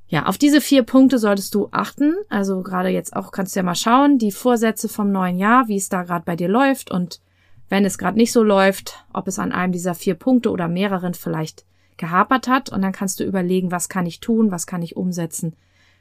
Ja, 0.09 0.25
auf 0.25 0.37
diese 0.37 0.59
vier 0.59 0.83
Punkte 0.83 1.19
solltest 1.19 1.53
du 1.55 1.69
achten. 1.71 2.15
Also 2.29 2.63
gerade 2.63 2.89
jetzt 2.89 3.15
auch 3.15 3.31
kannst 3.31 3.55
du 3.55 3.59
ja 3.59 3.63
mal 3.63 3.75
schauen, 3.75 4.17
die 4.17 4.31
Vorsätze 4.31 4.89
vom 4.89 5.11
neuen 5.11 5.37
Jahr, 5.37 5.67
wie 5.67 5.77
es 5.77 5.87
da 5.87 6.03
gerade 6.03 6.25
bei 6.25 6.35
dir 6.35 6.49
läuft 6.49 6.91
und 6.91 7.21
wenn 7.69 7.85
es 7.85 7.99
gerade 7.99 8.17
nicht 8.17 8.31
so 8.31 8.43
läuft, 8.43 9.05
ob 9.13 9.27
es 9.27 9.37
an 9.37 9.51
einem 9.51 9.71
dieser 9.71 9.93
vier 9.93 10.15
Punkte 10.15 10.49
oder 10.49 10.67
mehreren 10.67 11.13
vielleicht 11.13 11.63
gehapert 11.99 12.47
hat. 12.47 12.71
Und 12.71 12.81
dann 12.81 12.91
kannst 12.91 13.19
du 13.19 13.23
überlegen, 13.23 13.71
was 13.71 13.89
kann 13.89 14.07
ich 14.07 14.19
tun, 14.19 14.49
was 14.49 14.65
kann 14.65 14.81
ich 14.81 14.95
umsetzen, 14.95 15.55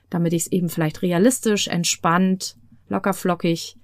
damit 0.08 0.32
ich 0.32 0.42
es 0.42 0.52
eben 0.52 0.70
vielleicht 0.70 1.02
realistisch, 1.02 1.68
entspannt, 1.68 2.56
lockerflockig, 2.88 3.76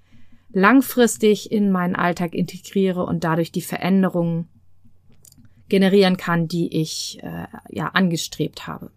langfristig 0.51 1.53
in 1.53 1.71
meinen 1.71 1.97
Alltag 1.97 2.35
integriere 2.35 3.05
und 3.05 3.25
dadurch 3.25 3.53
die 3.53 3.61
Veränderungen 3.61 4.49
generieren 5.69 6.17
kann, 6.17 6.49
die 6.49 6.81
ich 6.81 7.19
äh, 7.23 7.47
ja 7.69 7.89
angestrebt 7.89 8.67
habe. 8.67 8.91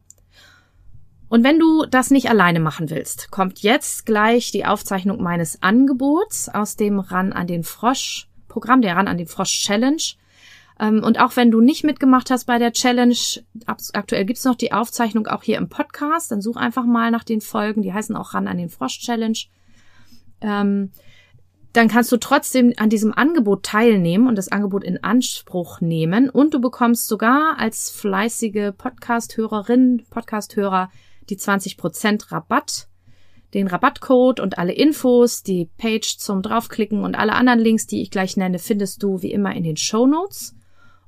Und 1.29 1.43
wenn 1.43 1.59
du 1.59 1.85
das 1.85 2.09
nicht 2.09 2.29
alleine 2.29 2.59
machen 2.59 2.89
willst, 2.89 3.31
kommt 3.31 3.59
jetzt 3.59 4.05
gleich 4.05 4.51
die 4.51 4.65
Aufzeichnung 4.65 5.21
meines 5.21 5.61
Angebots 5.61 6.47
aus 6.47 6.77
dem 6.77 6.99
Ran 6.99 7.33
an 7.33 7.47
den 7.47 7.63
Frosch 7.63 8.29
Programm, 8.47 8.81
der 8.81 8.95
Ran 8.95 9.07
an 9.07 9.17
den 9.17 9.27
Frosch 9.27 9.63
Challenge. 9.63 10.01
Ähm, 10.79 11.03
und 11.03 11.19
auch 11.19 11.35
wenn 11.35 11.51
du 11.51 11.61
nicht 11.61 11.83
mitgemacht 11.83 12.29
hast 12.29 12.45
bei 12.45 12.59
der 12.59 12.73
Challenge, 12.73 13.15
aktuell 13.65 14.25
gibt's 14.25 14.45
noch 14.45 14.55
die 14.55 14.73
Aufzeichnung 14.73 15.27
auch 15.27 15.43
hier 15.43 15.57
im 15.57 15.69
Podcast, 15.69 16.31
dann 16.31 16.41
such 16.41 16.55
einfach 16.55 16.85
mal 16.85 17.11
nach 17.11 17.23
den 17.23 17.41
Folgen, 17.41 17.81
die 17.81 17.93
heißen 17.93 18.15
auch 18.15 18.33
Ran 18.33 18.47
an 18.47 18.57
den 18.57 18.69
Frosch 18.69 18.99
Challenge. 18.99 19.37
Ähm, 20.41 20.91
dann 21.73 21.89
kannst 21.89 22.11
du 22.11 22.17
trotzdem 22.17 22.73
an 22.77 22.89
diesem 22.89 23.13
Angebot 23.13 23.63
teilnehmen 23.63 24.27
und 24.27 24.35
das 24.35 24.51
Angebot 24.51 24.83
in 24.83 25.03
Anspruch 25.03 25.79
nehmen 25.79 26.29
und 26.29 26.53
du 26.53 26.59
bekommst 26.59 27.07
sogar 27.07 27.59
als 27.59 27.91
fleißige 27.91 28.71
Podcast-Hörerin, 28.75 30.03
Podcast-Hörer 30.09 30.89
die 31.29 31.37
20% 31.37 32.31
Rabatt, 32.31 32.87
den 33.53 33.67
Rabattcode 33.67 34.39
und 34.39 34.57
alle 34.57 34.73
Infos, 34.73 35.43
die 35.43 35.69
Page 35.77 36.17
zum 36.17 36.41
draufklicken 36.41 37.03
und 37.03 37.15
alle 37.15 37.33
anderen 37.33 37.59
Links, 37.59 37.85
die 37.85 38.01
ich 38.01 38.11
gleich 38.11 38.37
nenne, 38.37 38.59
findest 38.59 39.03
du 39.03 39.21
wie 39.21 39.31
immer 39.31 39.53
in 39.53 39.63
den 39.63 39.77
Show 39.77 40.07
Notes. 40.07 40.56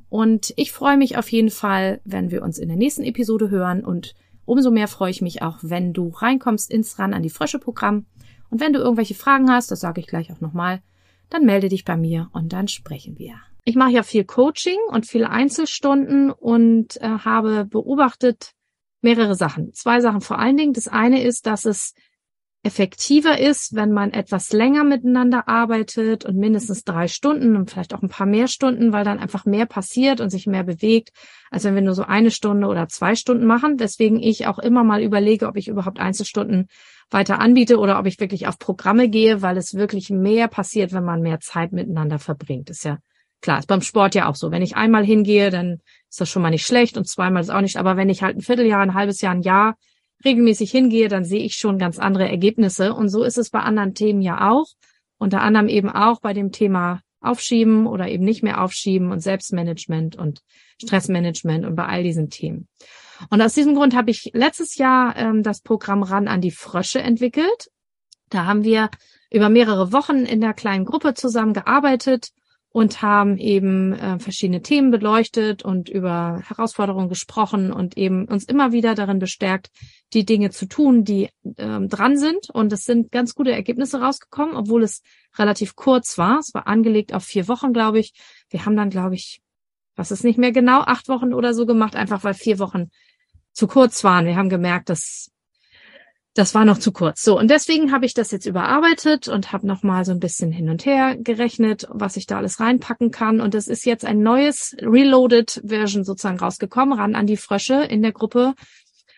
Und 0.09 0.53
ich 0.55 0.71
freue 0.71 0.97
mich 0.97 1.17
auf 1.17 1.31
jeden 1.31 1.51
Fall, 1.51 2.01
wenn 2.03 2.31
wir 2.31 2.41
uns 2.41 2.57
in 2.57 2.67
der 2.67 2.77
nächsten 2.77 3.03
Episode 3.03 3.49
hören 3.49 3.85
und 3.85 4.15
umso 4.45 4.71
mehr 4.71 4.87
freue 4.87 5.11
ich 5.11 5.21
mich 5.21 5.41
auch, 5.43 5.57
wenn 5.61 5.93
du 5.93 6.09
reinkommst 6.09 6.71
ins 6.71 6.97
Ran 6.97 7.13
an 7.13 7.21
die 7.21 7.29
Frösche 7.29 7.59
Programm. 7.59 8.07
Und 8.49 8.59
wenn 8.59 8.73
du 8.73 8.79
irgendwelche 8.79 9.13
Fragen 9.13 9.51
hast, 9.51 9.69
das 9.69 9.79
sage 9.79 10.01
ich 10.01 10.07
gleich 10.07 10.31
auch 10.31 10.41
nochmal, 10.41 10.81
dann 11.29 11.45
melde 11.45 11.69
dich 11.69 11.85
bei 11.85 11.95
mir 11.95 12.29
und 12.33 12.51
dann 12.51 12.67
sprechen 12.67 13.19
wir. 13.19 13.35
Ich 13.63 13.75
mache 13.75 13.91
ja 13.91 14.01
viel 14.01 14.23
Coaching 14.23 14.79
und 14.89 15.05
viele 15.05 15.29
Einzelstunden 15.29 16.31
und 16.31 16.99
äh, 17.01 17.07
habe 17.07 17.65
beobachtet, 17.65 18.53
mehrere 19.01 19.35
Sachen. 19.35 19.73
Zwei 19.73 20.01
Sachen 20.01 20.21
vor 20.21 20.39
allen 20.39 20.57
Dingen. 20.57 20.73
Das 20.73 20.87
eine 20.87 21.21
ist, 21.21 21.45
dass 21.45 21.65
es 21.65 21.93
effektiver 22.61 23.39
ist, 23.39 23.73
wenn 23.73 23.93
man 23.93 24.11
etwas 24.11 24.51
länger 24.51 24.83
miteinander 24.83 25.47
arbeitet 25.47 26.25
und 26.25 26.35
mindestens 26.35 26.83
drei 26.83 27.07
Stunden 27.07 27.55
und 27.55 27.71
vielleicht 27.71 27.93
auch 27.93 28.01
ein 28.01 28.09
paar 28.09 28.27
mehr 28.27 28.49
Stunden, 28.49 28.91
weil 28.91 29.05
dann 29.05 29.19
einfach 29.19 29.45
mehr 29.45 29.65
passiert 29.65 30.19
und 30.19 30.29
sich 30.29 30.45
mehr 30.45 30.63
bewegt, 30.63 31.11
als 31.51 31.63
wenn 31.63 31.75
wir 31.75 31.81
nur 31.81 31.93
so 31.93 32.03
eine 32.03 32.31
Stunde 32.31 32.67
oder 32.67 32.89
zwei 32.89 33.15
Stunden 33.15 33.45
machen. 33.45 33.77
Deswegen 33.77 34.19
ich 34.19 34.45
auch 34.47 34.59
immer 34.59 34.83
mal 34.83 35.01
überlege, 35.01 35.47
ob 35.47 35.55
ich 35.55 35.69
überhaupt 35.69 35.99
Einzelstunden 35.99 36.67
weiter 37.09 37.39
anbiete 37.39 37.77
oder 37.79 37.97
ob 37.97 38.05
ich 38.05 38.19
wirklich 38.19 38.47
auf 38.47 38.59
Programme 38.59 39.09
gehe, 39.09 39.41
weil 39.41 39.57
es 39.57 39.75
wirklich 39.75 40.09
mehr 40.09 40.49
passiert, 40.49 40.91
wenn 40.91 41.05
man 41.05 41.21
mehr 41.21 41.39
Zeit 41.39 41.71
miteinander 41.71 42.19
verbringt. 42.19 42.69
ist 42.69 42.83
ja 42.83 42.97
klar, 43.41 43.59
ist 43.59 43.67
beim 43.67 43.81
Sport 43.81 44.15
ja 44.15 44.27
auch 44.27 44.35
so. 44.35 44.51
Wenn 44.51 44.61
ich 44.61 44.75
einmal 44.75 45.05
hingehe, 45.05 45.49
dann 45.49 45.79
ist 46.09 46.19
das 46.19 46.29
schon 46.29 46.41
mal 46.41 46.49
nicht 46.49 46.65
schlecht 46.65 46.97
und 46.97 47.07
zweimal 47.07 47.41
ist 47.41 47.51
auch 47.51 47.61
nicht. 47.61 47.77
Aber 47.77 47.95
wenn 47.95 48.09
ich 48.09 48.21
halt 48.21 48.35
ein 48.35 48.41
Vierteljahr, 48.41 48.81
ein 48.81 48.95
halbes 48.95 49.21
Jahr, 49.21 49.33
ein 49.33 49.43
Jahr 49.43 49.75
regelmäßig 50.23 50.71
hingehe, 50.71 51.07
dann 51.07 51.25
sehe 51.25 51.43
ich 51.43 51.55
schon 51.55 51.77
ganz 51.77 51.99
andere 51.99 52.27
Ergebnisse. 52.27 52.93
Und 52.93 53.09
so 53.09 53.23
ist 53.23 53.38
es 53.38 53.49
bei 53.49 53.59
anderen 53.59 53.93
Themen 53.93 54.21
ja 54.21 54.49
auch. 54.49 54.67
Unter 55.17 55.41
anderem 55.41 55.67
eben 55.67 55.89
auch 55.89 56.21
bei 56.21 56.33
dem 56.33 56.51
Thema 56.51 57.01
Aufschieben 57.21 57.85
oder 57.85 58.07
eben 58.07 58.23
nicht 58.23 58.43
mehr 58.43 58.63
aufschieben 58.63 59.11
und 59.11 59.19
Selbstmanagement 59.19 60.15
und 60.15 60.41
Stressmanagement 60.81 61.65
und 61.65 61.75
bei 61.75 61.85
all 61.85 62.03
diesen 62.03 62.29
Themen. 62.29 62.67
Und 63.29 63.41
aus 63.41 63.53
diesem 63.53 63.75
Grund 63.75 63.95
habe 63.95 64.11
ich 64.11 64.31
letztes 64.33 64.77
Jahr 64.77 65.15
ähm, 65.17 65.43
das 65.43 65.61
Programm 65.61 66.03
Ran 66.03 66.29
an 66.29 66.39
die 66.39 66.51
Frösche 66.51 67.01
entwickelt. 67.01 67.69
Da 68.29 68.45
haben 68.45 68.63
wir 68.63 68.89
über 69.31 69.49
mehrere 69.49 69.91
Wochen 69.91 70.19
in 70.19 70.39
der 70.39 70.53
kleinen 70.53 70.85
Gruppe 70.85 71.13
zusammengearbeitet 71.13 72.29
und 72.71 73.01
haben 73.01 73.38
eben 73.38 73.93
äh, 73.93 74.19
verschiedene 74.19 74.61
Themen 74.61 74.91
beleuchtet 74.91 75.63
und 75.63 75.89
über 75.89 76.41
Herausforderungen 76.47 77.09
gesprochen 77.09 77.71
und 77.71 77.97
eben 77.97 78.25
uns 78.25 78.43
immer 78.45 78.71
wieder 78.71 78.93
darin 78.93 79.17
bestärkt, 79.17 79.71
die 80.13 80.23
Dinge 80.23 80.51
zu 80.51 80.67
tun, 80.67 81.03
die 81.03 81.29
ähm, 81.57 81.89
dran 81.89 82.17
sind. 82.17 82.49
Und 82.51 82.71
es 82.71 82.85
sind 82.85 83.11
ganz 83.11 83.33
gute 83.33 83.51
Ergebnisse 83.51 84.01
rausgekommen, 84.01 84.55
obwohl 84.55 84.83
es 84.83 85.01
relativ 85.38 85.75
kurz 85.75 86.17
war. 86.17 86.39
Es 86.39 86.53
war 86.53 86.67
angelegt 86.67 87.13
auf 87.13 87.23
vier 87.23 87.47
Wochen, 87.47 87.73
glaube 87.73 87.99
ich. 87.99 88.13
Wir 88.49 88.65
haben 88.65 88.75
dann, 88.75 88.91
glaube 88.91 89.15
ich, 89.15 89.41
was 89.95 90.11
ist 90.11 90.23
nicht 90.23 90.38
mehr 90.38 90.51
genau, 90.51 90.81
acht 90.81 91.09
Wochen 91.09 91.33
oder 91.33 91.53
so 91.53 91.65
gemacht, 91.65 91.95
einfach 91.95 92.23
weil 92.23 92.35
vier 92.35 92.59
Wochen 92.59 92.89
zu 93.51 93.67
kurz 93.67 94.03
waren. 94.03 94.25
Wir 94.25 94.35
haben 94.35 94.49
gemerkt, 94.49 94.89
dass 94.89 95.31
das 96.36 96.53
war 96.53 96.63
noch 96.63 96.77
zu 96.77 96.91
kurz. 96.91 97.24
So, 97.24 97.38
und 97.38 97.50
deswegen 97.50 97.91
habe 97.91 98.05
ich 98.05 98.13
das 98.13 98.31
jetzt 98.31 98.45
überarbeitet 98.45 99.27
und 99.27 99.51
habe 99.51 99.65
nochmal 99.65 100.05
so 100.05 100.12
ein 100.12 100.19
bisschen 100.19 100.51
hin 100.51 100.69
und 100.69 100.86
her 100.86 101.17
gerechnet, 101.17 101.88
was 101.89 102.17
ich 102.17 102.27
da 102.27 102.38
alles 102.38 102.59
reinpacken 102.59 103.12
kann. 103.12 103.41
Und 103.41 103.55
es 103.55 103.67
ist 103.67 103.86
jetzt 103.86 104.05
ein 104.05 104.21
neues 104.21 104.75
Reloaded 104.79 105.62
Version 105.65 106.03
sozusagen 106.03 106.39
rausgekommen, 106.39 106.98
ran 106.98 107.15
an 107.15 107.25
die 107.25 107.38
Frösche 107.38 107.83
in 107.83 108.01
der 108.01 108.12
Gruppe, 108.12 108.53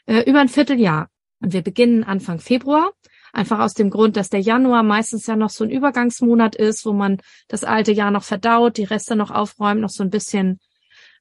äh, 0.05 0.21
über 0.29 0.39
ein 0.39 0.49
Vierteljahr. 0.49 1.09
Und 1.41 1.53
wir 1.53 1.61
beginnen 1.61 2.03
Anfang 2.03 2.39
Februar. 2.39 2.91
Einfach 3.33 3.59
aus 3.59 3.73
dem 3.73 3.89
Grund, 3.89 4.17
dass 4.17 4.29
der 4.29 4.41
Januar 4.41 4.83
meistens 4.83 5.25
ja 5.25 5.35
noch 5.35 5.49
so 5.49 5.63
ein 5.63 5.69
Übergangsmonat 5.69 6.55
ist, 6.55 6.85
wo 6.85 6.93
man 6.93 7.17
das 7.47 7.63
alte 7.63 7.91
Jahr 7.91 8.11
noch 8.11 8.23
verdaut, 8.23 8.77
die 8.77 8.83
Reste 8.83 9.15
noch 9.15 9.31
aufräumt, 9.31 9.81
noch 9.81 9.89
so 9.89 10.03
ein 10.03 10.09
bisschen 10.09 10.59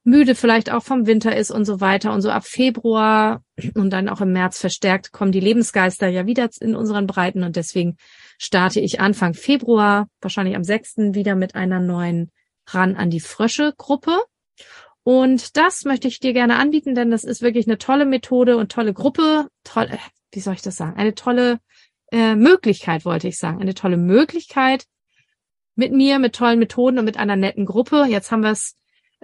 müde 0.04 0.34
vielleicht 0.34 0.72
auch 0.72 0.82
vom 0.82 1.06
Winter 1.06 1.36
ist 1.36 1.50
und 1.50 1.64
so 1.64 1.80
weiter. 1.80 2.12
Und 2.12 2.22
so 2.22 2.30
ab 2.30 2.44
Februar 2.44 3.42
und 3.74 3.90
dann 3.90 4.08
auch 4.08 4.20
im 4.20 4.32
März 4.32 4.58
verstärkt 4.58 5.12
kommen 5.12 5.32
die 5.32 5.40
Lebensgeister 5.40 6.08
ja 6.08 6.26
wieder 6.26 6.48
in 6.60 6.74
unseren 6.74 7.06
Breiten. 7.06 7.44
Und 7.44 7.56
deswegen 7.56 7.96
starte 8.38 8.80
ich 8.80 9.00
Anfang 9.00 9.34
Februar, 9.34 10.08
wahrscheinlich 10.20 10.56
am 10.56 10.64
6. 10.64 11.14
wieder 11.14 11.34
mit 11.34 11.54
einer 11.54 11.80
neuen 11.80 12.30
Ran 12.66 12.96
an 12.96 13.10
die 13.10 13.20
Frösche 13.20 13.74
Gruppe. 13.76 14.18
Und 15.02 15.56
das 15.56 15.84
möchte 15.84 16.08
ich 16.08 16.20
dir 16.20 16.32
gerne 16.32 16.56
anbieten, 16.56 16.94
denn 16.94 17.10
das 17.10 17.24
ist 17.24 17.42
wirklich 17.42 17.66
eine 17.66 17.78
tolle 17.78 18.04
Methode 18.04 18.56
und 18.56 18.70
tolle 18.70 18.92
Gruppe. 18.92 19.48
Toll, 19.64 19.88
äh, 19.90 19.98
wie 20.32 20.40
soll 20.40 20.54
ich 20.54 20.62
das 20.62 20.76
sagen? 20.76 20.96
Eine 20.96 21.14
tolle 21.14 21.58
äh, 22.12 22.34
Möglichkeit, 22.34 23.04
wollte 23.04 23.28
ich 23.28 23.38
sagen. 23.38 23.60
Eine 23.60 23.74
tolle 23.74 23.96
Möglichkeit 23.96 24.84
mit 25.74 25.92
mir, 25.92 26.18
mit 26.18 26.34
tollen 26.34 26.58
Methoden 26.58 26.98
und 26.98 27.06
mit 27.06 27.16
einer 27.16 27.36
netten 27.36 27.64
Gruppe. 27.64 28.04
Jetzt 28.08 28.30
haben 28.30 28.42
wir 28.42 28.50
es 28.50 28.76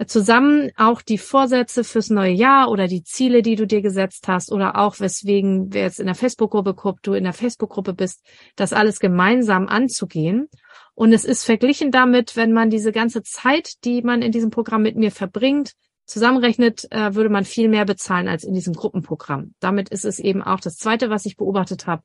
zusammen 0.04 0.70
auch 0.76 1.00
die 1.00 1.16
Vorsätze 1.16 1.82
fürs 1.82 2.10
neue 2.10 2.32
Jahr 2.32 2.70
oder 2.70 2.86
die 2.86 3.02
Ziele, 3.02 3.40
die 3.40 3.56
du 3.56 3.66
dir 3.66 3.80
gesetzt 3.80 4.28
hast 4.28 4.52
oder 4.52 4.76
auch 4.76 5.00
weswegen 5.00 5.72
wer 5.72 5.82
jetzt 5.82 6.00
in 6.00 6.06
der 6.06 6.14
Facebook-Gruppe 6.14 6.74
guckt, 6.74 7.06
du 7.06 7.14
in 7.14 7.24
der 7.24 7.32
Facebook-Gruppe 7.32 7.94
bist, 7.94 8.22
das 8.56 8.74
alles 8.74 9.00
gemeinsam 9.00 9.68
anzugehen. 9.68 10.48
Und 10.94 11.12
es 11.12 11.24
ist 11.24 11.44
verglichen 11.44 11.90
damit, 11.90 12.36
wenn 12.36 12.52
man 12.52 12.68
diese 12.68 12.92
ganze 12.92 13.22
Zeit, 13.22 13.84
die 13.84 14.02
man 14.02 14.20
in 14.20 14.32
diesem 14.32 14.50
Programm 14.50 14.82
mit 14.82 14.96
mir 14.96 15.10
verbringt, 15.10 15.72
zusammenrechnet, 16.04 16.90
äh, 16.90 17.14
würde 17.14 17.30
man 17.30 17.44
viel 17.44 17.68
mehr 17.68 17.84
bezahlen 17.84 18.28
als 18.28 18.44
in 18.44 18.54
diesem 18.54 18.74
Gruppenprogramm. 18.74 19.54
Damit 19.60 19.88
ist 19.88 20.04
es 20.04 20.18
eben 20.18 20.42
auch 20.42 20.60
das 20.60 20.76
Zweite, 20.76 21.10
was 21.10 21.26
ich 21.26 21.36
beobachtet 21.36 21.86
habe, 21.86 22.02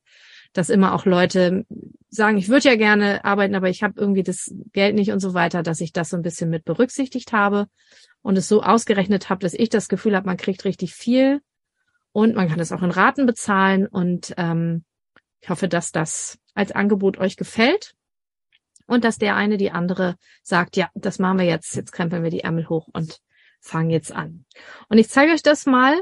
dass 0.54 0.70
immer 0.70 0.94
auch 0.94 1.06
Leute 1.06 1.66
sagen, 2.10 2.38
ich 2.38 2.50
würde 2.50 2.70
ja 2.70 2.76
gerne 2.76 3.24
arbeiten, 3.24 3.56
aber 3.56 3.70
ich 3.70 3.84
habe 3.84 4.00
irgendwie 4.00 4.24
das 4.24 4.54
Geld 4.74 4.96
nicht 4.96 5.12
und 5.12 5.20
so 5.20 5.34
weiter, 5.34 5.64
dass 5.64 5.82
ich 5.82 5.94
das 5.94 6.10
so 6.10 6.18
ein 6.18 6.24
bisschen 6.24 6.50
mit 6.50 6.66
berücksichtigt 6.66 7.32
habe 7.32 7.68
und 8.22 8.38
es 8.38 8.48
so 8.48 8.62
ausgerechnet 8.62 9.30
habe, 9.30 9.40
dass 9.40 9.54
ich 9.54 9.70
das 9.70 9.88
Gefühl 9.88 10.16
habe, 10.16 10.28
man 10.28 10.38
kriegt 10.38 10.66
richtig 10.66 10.94
viel 10.94 11.42
und 12.12 12.36
man 12.36 12.50
kann 12.50 12.60
es 12.60 12.72
auch 12.72 12.84
in 12.84 12.92
Raten 12.92 13.26
bezahlen 13.26 13.88
und 13.88 14.34
ähm, 14.38 14.84
ich 15.40 15.50
hoffe, 15.50 15.68
dass 15.68 15.92
das 15.92 16.38
als 16.54 16.72
Angebot 16.72 17.18
euch 17.18 17.38
gefällt 17.38 17.96
und 18.88 19.06
dass 19.06 19.18
der 19.18 19.36
eine 19.36 19.58
die 19.58 19.72
andere 19.72 20.16
sagt, 20.44 20.76
ja, 20.76 20.90
das 20.94 21.18
machen 21.18 21.40
wir 21.40 21.46
jetzt, 21.46 21.76
jetzt 21.76 21.94
krempeln 21.94 22.24
wir 22.24 22.30
die 22.30 22.42
Ärmel 22.42 22.68
hoch 22.68 22.90
und 22.92 23.20
fangen 23.62 23.90
jetzt 23.90 24.12
an. 24.12 24.46
Und 24.90 24.98
ich 24.98 25.10
zeige 25.10 25.32
euch 25.32 25.44
das 25.44 25.66
mal 25.66 25.98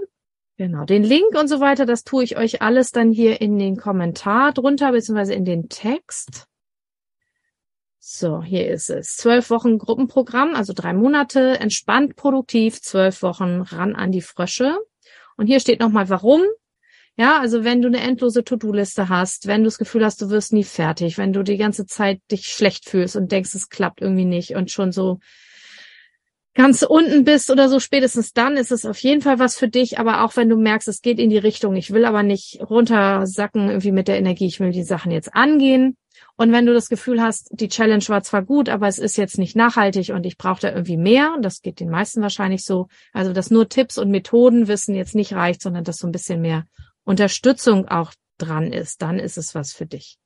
Genau, 0.60 0.84
den 0.84 1.04
Link 1.04 1.40
und 1.40 1.48
so 1.48 1.62
weiter, 1.62 1.86
das 1.86 2.04
tue 2.04 2.22
ich 2.22 2.36
euch 2.36 2.62
alles 2.62 2.92
dann 2.92 3.14
hier 3.14 3.40
in 3.40 3.58
den 3.58 3.78
Kommentar 3.78 4.52
drunter, 4.52 4.92
beziehungsweise 4.92 5.34
in 5.34 5.46
den 5.46 5.70
Text. 5.70 6.48
So, 7.98 8.44
hier 8.44 8.68
ist 8.68 8.90
es. 8.90 9.16
Zwölf 9.16 9.52
Wochen 9.52 9.78
Gruppenprogramm, 9.78 10.56
also 10.56 10.74
drei 10.76 10.92
Monate, 10.92 11.58
entspannt 11.62 12.18
produktiv, 12.18 12.82
zwölf 12.82 13.22
Wochen 13.22 13.62
ran 13.62 13.96
an 13.96 14.12
die 14.12 14.20
Frösche. 14.20 14.78
Und 15.38 15.48
hier 15.48 15.62
steht 15.62 15.80
nochmal, 15.80 16.10
warum. 16.10 16.42
Ja, 17.16 17.40
also 17.40 17.64
wenn 17.64 17.82
du 17.82 17.88
eine 17.88 18.02
endlose 18.02 18.44
To-Do-Liste 18.44 19.08
hast, 19.08 19.48
wenn 19.48 19.62
du 19.62 19.68
das 19.68 19.78
Gefühl 19.78 20.04
hast, 20.04 20.22
du 20.22 20.30
wirst 20.30 20.52
nie 20.52 20.66
fertig, 20.66 21.18
wenn 21.18 21.32
du 21.32 21.42
die 21.42 21.56
ganze 21.56 21.86
Zeit 21.86 22.20
dich 22.32 22.48
schlecht 22.48 22.90
fühlst 22.90 23.16
und 23.16 23.32
denkst, 23.32 23.56
es 23.56 23.70
klappt 23.70 24.02
irgendwie 24.02 24.26
nicht 24.26 24.56
und 24.56 24.72
schon 24.72 24.92
so 24.92 25.20
ganz 26.56 26.84
unten 26.84 27.24
bist 27.24 27.52
oder 27.52 27.70
so, 27.70 27.80
spätestens 27.80 28.34
dann 28.34 28.58
ist 28.58 28.72
es 28.72 28.86
auf 28.86 29.00
jeden 29.00 29.22
Fall 29.22 29.40
was 29.40 29.58
für 29.58 29.68
dich. 29.68 30.00
Aber 30.00 30.24
auch 30.24 30.36
wenn 30.36 30.50
du 30.50 30.58
merkst, 30.58 30.88
es 30.88 31.02
geht 31.02 31.20
in 31.20 31.30
die 31.30 31.38
Richtung, 31.38 31.76
ich 31.76 31.92
will 31.92 32.06
aber 32.06 32.24
nicht 32.24 32.60
runtersacken 32.70 33.70
irgendwie 33.70 33.92
mit 33.92 34.08
der 34.08 34.18
Energie, 34.18 34.48
ich 34.48 34.60
will 34.60 34.72
die 34.72 34.84
Sachen 34.84 35.12
jetzt 35.12 35.34
angehen. 35.36 35.96
Und 36.36 36.52
wenn 36.52 36.66
du 36.66 36.74
das 36.74 36.90
Gefühl 36.90 37.22
hast, 37.22 37.50
die 37.52 37.68
Challenge 37.68 38.04
war 38.08 38.24
zwar 38.24 38.44
gut, 38.44 38.70
aber 38.70 38.88
es 38.88 39.00
ist 39.00 39.18
jetzt 39.18 39.38
nicht 39.38 39.56
nachhaltig 39.56 40.10
und 40.10 40.26
ich 40.26 40.38
brauche 40.38 40.62
da 40.62 40.70
irgendwie 40.70 40.98
mehr, 40.98 41.38
das 41.42 41.62
geht 41.62 41.80
den 41.80 41.90
meisten 41.90 42.22
wahrscheinlich 42.22 42.64
so, 42.64 42.88
also 43.14 43.34
dass 43.34 43.52
nur 43.52 43.70
Tipps 43.70 43.98
und 43.98 44.10
Methoden 44.10 44.68
wissen 44.68 44.96
jetzt 44.96 45.16
nicht 45.16 45.34
reicht, 45.34 45.62
sondern 45.62 45.84
dass 45.84 45.98
so 45.98 46.08
ein 46.08 46.12
bisschen 46.12 46.42
mehr 46.42 46.66
Unterstützung 47.04 47.88
auch 47.88 48.14
dran 48.38 48.72
ist, 48.72 49.02
dann 49.02 49.20
ist 49.20 49.38
es 49.38 49.54
was 49.54 49.74
für 49.74 49.86
dich. 49.86 50.18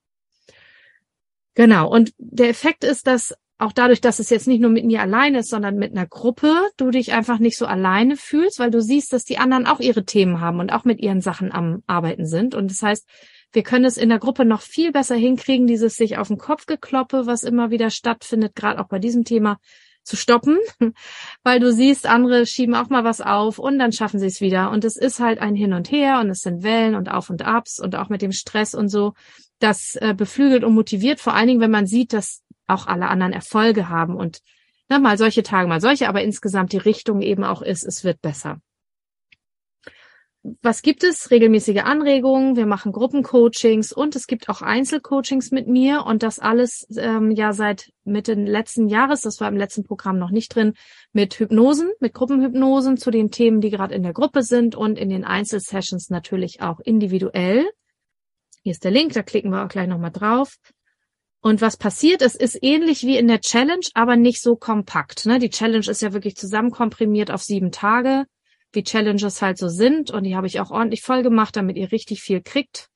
Genau. 1.55 1.89
Und 1.89 2.13
der 2.17 2.49
Effekt 2.49 2.83
ist, 2.83 3.07
dass 3.07 3.35
auch 3.57 3.71
dadurch, 3.71 4.01
dass 4.01 4.19
es 4.19 4.29
jetzt 4.29 4.47
nicht 4.47 4.61
nur 4.61 4.71
mit 4.71 4.85
mir 4.85 5.01
alleine 5.01 5.39
ist, 5.39 5.49
sondern 5.49 5.75
mit 5.75 5.91
einer 5.91 6.07
Gruppe, 6.07 6.53
du 6.77 6.91
dich 6.91 7.13
einfach 7.13 7.39
nicht 7.39 7.57
so 7.57 7.65
alleine 7.65 8.17
fühlst, 8.17 8.59
weil 8.59 8.71
du 8.71 8.81
siehst, 8.81 9.13
dass 9.13 9.23
die 9.23 9.37
anderen 9.37 9.67
auch 9.67 9.79
ihre 9.79 10.05
Themen 10.05 10.41
haben 10.41 10.59
und 10.59 10.71
auch 10.71 10.85
mit 10.85 10.99
ihren 10.99 11.21
Sachen 11.21 11.51
am 11.51 11.83
Arbeiten 11.87 12.25
sind. 12.25 12.55
Und 12.55 12.71
das 12.71 12.81
heißt, 12.81 13.07
wir 13.51 13.63
können 13.63 13.85
es 13.85 13.97
in 13.97 14.09
der 14.09 14.19
Gruppe 14.19 14.45
noch 14.45 14.61
viel 14.61 14.91
besser 14.91 15.15
hinkriegen, 15.15 15.67
dieses 15.67 15.95
sich 15.95 16.17
auf 16.17 16.27
den 16.27 16.39
Kopf 16.39 16.65
gekloppe, 16.65 17.27
was 17.27 17.43
immer 17.43 17.69
wieder 17.69 17.91
stattfindet, 17.91 18.55
gerade 18.55 18.79
auch 18.79 18.87
bei 18.87 18.99
diesem 18.99 19.23
Thema, 19.23 19.59
zu 20.03 20.15
stoppen, 20.15 20.59
weil 21.43 21.59
du 21.59 21.71
siehst, 21.71 22.07
andere 22.07 22.45
schieben 22.45 22.75
auch 22.75 22.89
mal 22.89 23.03
was 23.03 23.21
auf 23.21 23.57
und 23.57 23.79
dann 23.79 23.91
schaffen 23.91 24.19
sie 24.19 24.27
es 24.27 24.41
wieder. 24.41 24.71
Und 24.71 24.83
es 24.83 24.95
ist 24.97 25.19
halt 25.19 25.39
ein 25.39 25.55
Hin 25.55 25.73
und 25.73 25.91
Her 25.91 26.19
und 26.19 26.29
es 26.29 26.41
sind 26.41 26.63
Wellen 26.63 26.95
und 26.95 27.09
Auf 27.09 27.29
und 27.29 27.43
Abs 27.43 27.79
und 27.79 27.95
auch 27.95 28.09
mit 28.09 28.21
dem 28.21 28.31
Stress 28.31 28.75
und 28.75 28.89
so. 28.89 29.13
Das 29.59 29.95
äh, 29.95 30.13
beflügelt 30.13 30.63
und 30.63 30.73
motiviert, 30.73 31.21
vor 31.21 31.33
allen 31.33 31.47
Dingen, 31.47 31.61
wenn 31.61 31.71
man 31.71 31.87
sieht, 31.87 32.11
dass 32.11 32.41
auch 32.67 32.87
alle 32.87 33.07
anderen 33.07 33.33
Erfolge 33.33 33.89
haben 33.89 34.15
und 34.15 34.39
na, 34.89 34.99
mal 34.99 35.17
solche 35.17 35.43
Tage, 35.43 35.67
mal 35.67 35.81
solche, 35.81 36.09
aber 36.09 36.21
insgesamt 36.21 36.73
die 36.73 36.77
Richtung 36.77 37.21
eben 37.21 37.43
auch 37.43 37.61
ist, 37.61 37.83
es 37.85 38.03
wird 38.03 38.21
besser. 38.21 38.59
Was 40.61 40.81
gibt 40.81 41.05
es? 41.05 41.31
Regelmäßige 41.31 41.83
Anregungen, 41.83 42.57
wir 42.57 42.65
machen 42.65 42.91
Gruppencoachings 42.91 43.93
und 43.93 44.13
es 44.17 44.27
gibt 44.27 44.49
auch 44.49 44.61
Einzelcoachings 44.61 45.51
mit 45.51 45.69
mir 45.69 46.05
und 46.05 46.21
das 46.21 46.37
alles 46.37 46.85
ähm, 46.97 47.31
ja 47.31 47.53
seit 47.53 47.93
Mitte 48.03 48.33
letzten 48.33 48.89
Jahres, 48.89 49.21
das 49.21 49.39
war 49.39 49.47
im 49.47 49.55
letzten 49.55 49.85
Programm 49.85 50.19
noch 50.19 50.31
nicht 50.31 50.53
drin, 50.53 50.73
mit 51.13 51.39
Hypnosen, 51.39 51.89
mit 52.01 52.13
Gruppenhypnosen 52.13 52.97
zu 52.97 53.09
den 53.09 53.31
Themen, 53.31 53.61
die 53.61 53.69
gerade 53.69 53.95
in 53.95 54.03
der 54.03 54.11
Gruppe 54.11 54.43
sind 54.43 54.75
und 54.75 54.99
in 54.99 55.09
den 55.09 55.23
Einzelsessions 55.23 56.09
natürlich 56.09 56.61
auch 56.61 56.81
individuell. 56.81 57.65
Hier 58.63 58.71
ist 58.71 58.83
der 58.83 58.91
Link, 58.91 59.13
da 59.13 59.23
klicken 59.23 59.49
wir 59.49 59.63
auch 59.63 59.69
gleich 59.69 59.87
nochmal 59.87 60.11
drauf. 60.11 60.57
Und 61.43 61.59
was 61.59 61.75
passiert, 61.75 62.21
es 62.21 62.35
ist 62.35 62.57
ähnlich 62.61 63.03
wie 63.03 63.17
in 63.17 63.27
der 63.27 63.41
Challenge, 63.41 63.85
aber 63.95 64.15
nicht 64.15 64.41
so 64.41 64.55
kompakt. 64.55 65.25
Ne? 65.25 65.39
Die 65.39 65.49
Challenge 65.49 65.85
ist 65.85 66.01
ja 66.01 66.13
wirklich 66.13 66.37
zusammenkomprimiert 66.37 67.31
auf 67.31 67.43
sieben 67.43 67.69
Tage, 67.69 68.23
wie 68.71 68.81
Challenges 68.81 69.41
halt 69.41 69.57
so 69.57 69.67
sind. 69.67 70.09
Und 70.09 70.23
die 70.23 70.37
habe 70.37 70.47
ich 70.47 70.61
auch 70.61 70.71
ordentlich 70.71 71.01
voll 71.01 71.21
gemacht, 71.21 71.57
damit 71.57 71.75
ihr 71.75 71.91
richtig 71.91 72.21
viel 72.21 72.41
kriegt. 72.41 72.87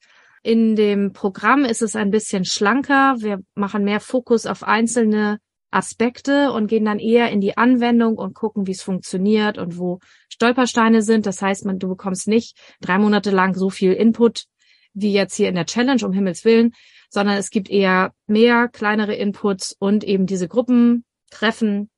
In 0.44 0.78
dem 0.78 1.12
Programm 1.12 1.66
ist 1.66 1.82
es 1.82 1.98
ein 1.98 2.10
bisschen 2.10 2.46
schlanker. 2.46 3.16
Wir 3.20 3.40
machen 3.54 3.84
mehr 3.84 4.00
Fokus 4.00 4.46
auf 4.46 4.64
einzelne 4.64 5.40
Aspekte 5.70 6.54
und 6.54 6.68
gehen 6.68 6.86
dann 6.86 7.00
eher 7.00 7.30
in 7.30 7.42
die 7.42 7.58
Anwendung 7.58 8.16
und 8.16 8.34
gucken, 8.34 8.66
wie 8.66 8.72
es 8.72 8.82
funktioniert 8.82 9.58
und 9.58 9.78
wo 9.78 10.00
Stolpersteine 10.30 11.02
sind. 11.02 11.26
Das 11.26 11.42
heißt, 11.42 11.66
man, 11.66 11.80
du 11.80 11.90
bekommst 11.90 12.30
nicht 12.30 12.58
drei 12.80 12.98
Monate 12.98 13.30
lang 13.30 13.56
so 13.56 13.70
viel 13.70 13.92
Input 13.92 14.46
wie 14.94 15.12
jetzt 15.12 15.36
hier 15.36 15.50
in 15.50 15.56
der 15.56 15.66
Challenge, 15.66 16.04
um 16.06 16.14
Himmels 16.14 16.46
Willen, 16.46 16.72
sondern 17.10 17.38
es 17.38 17.50
gibt 17.50 17.70
eher 17.70 18.14
mehr 18.26 18.68
kleinere 18.68 19.16
Inputs 19.16 19.76
und 19.78 20.04
eben 20.04 20.26
diese 20.26 20.48
Gruppentreffen 20.48 21.90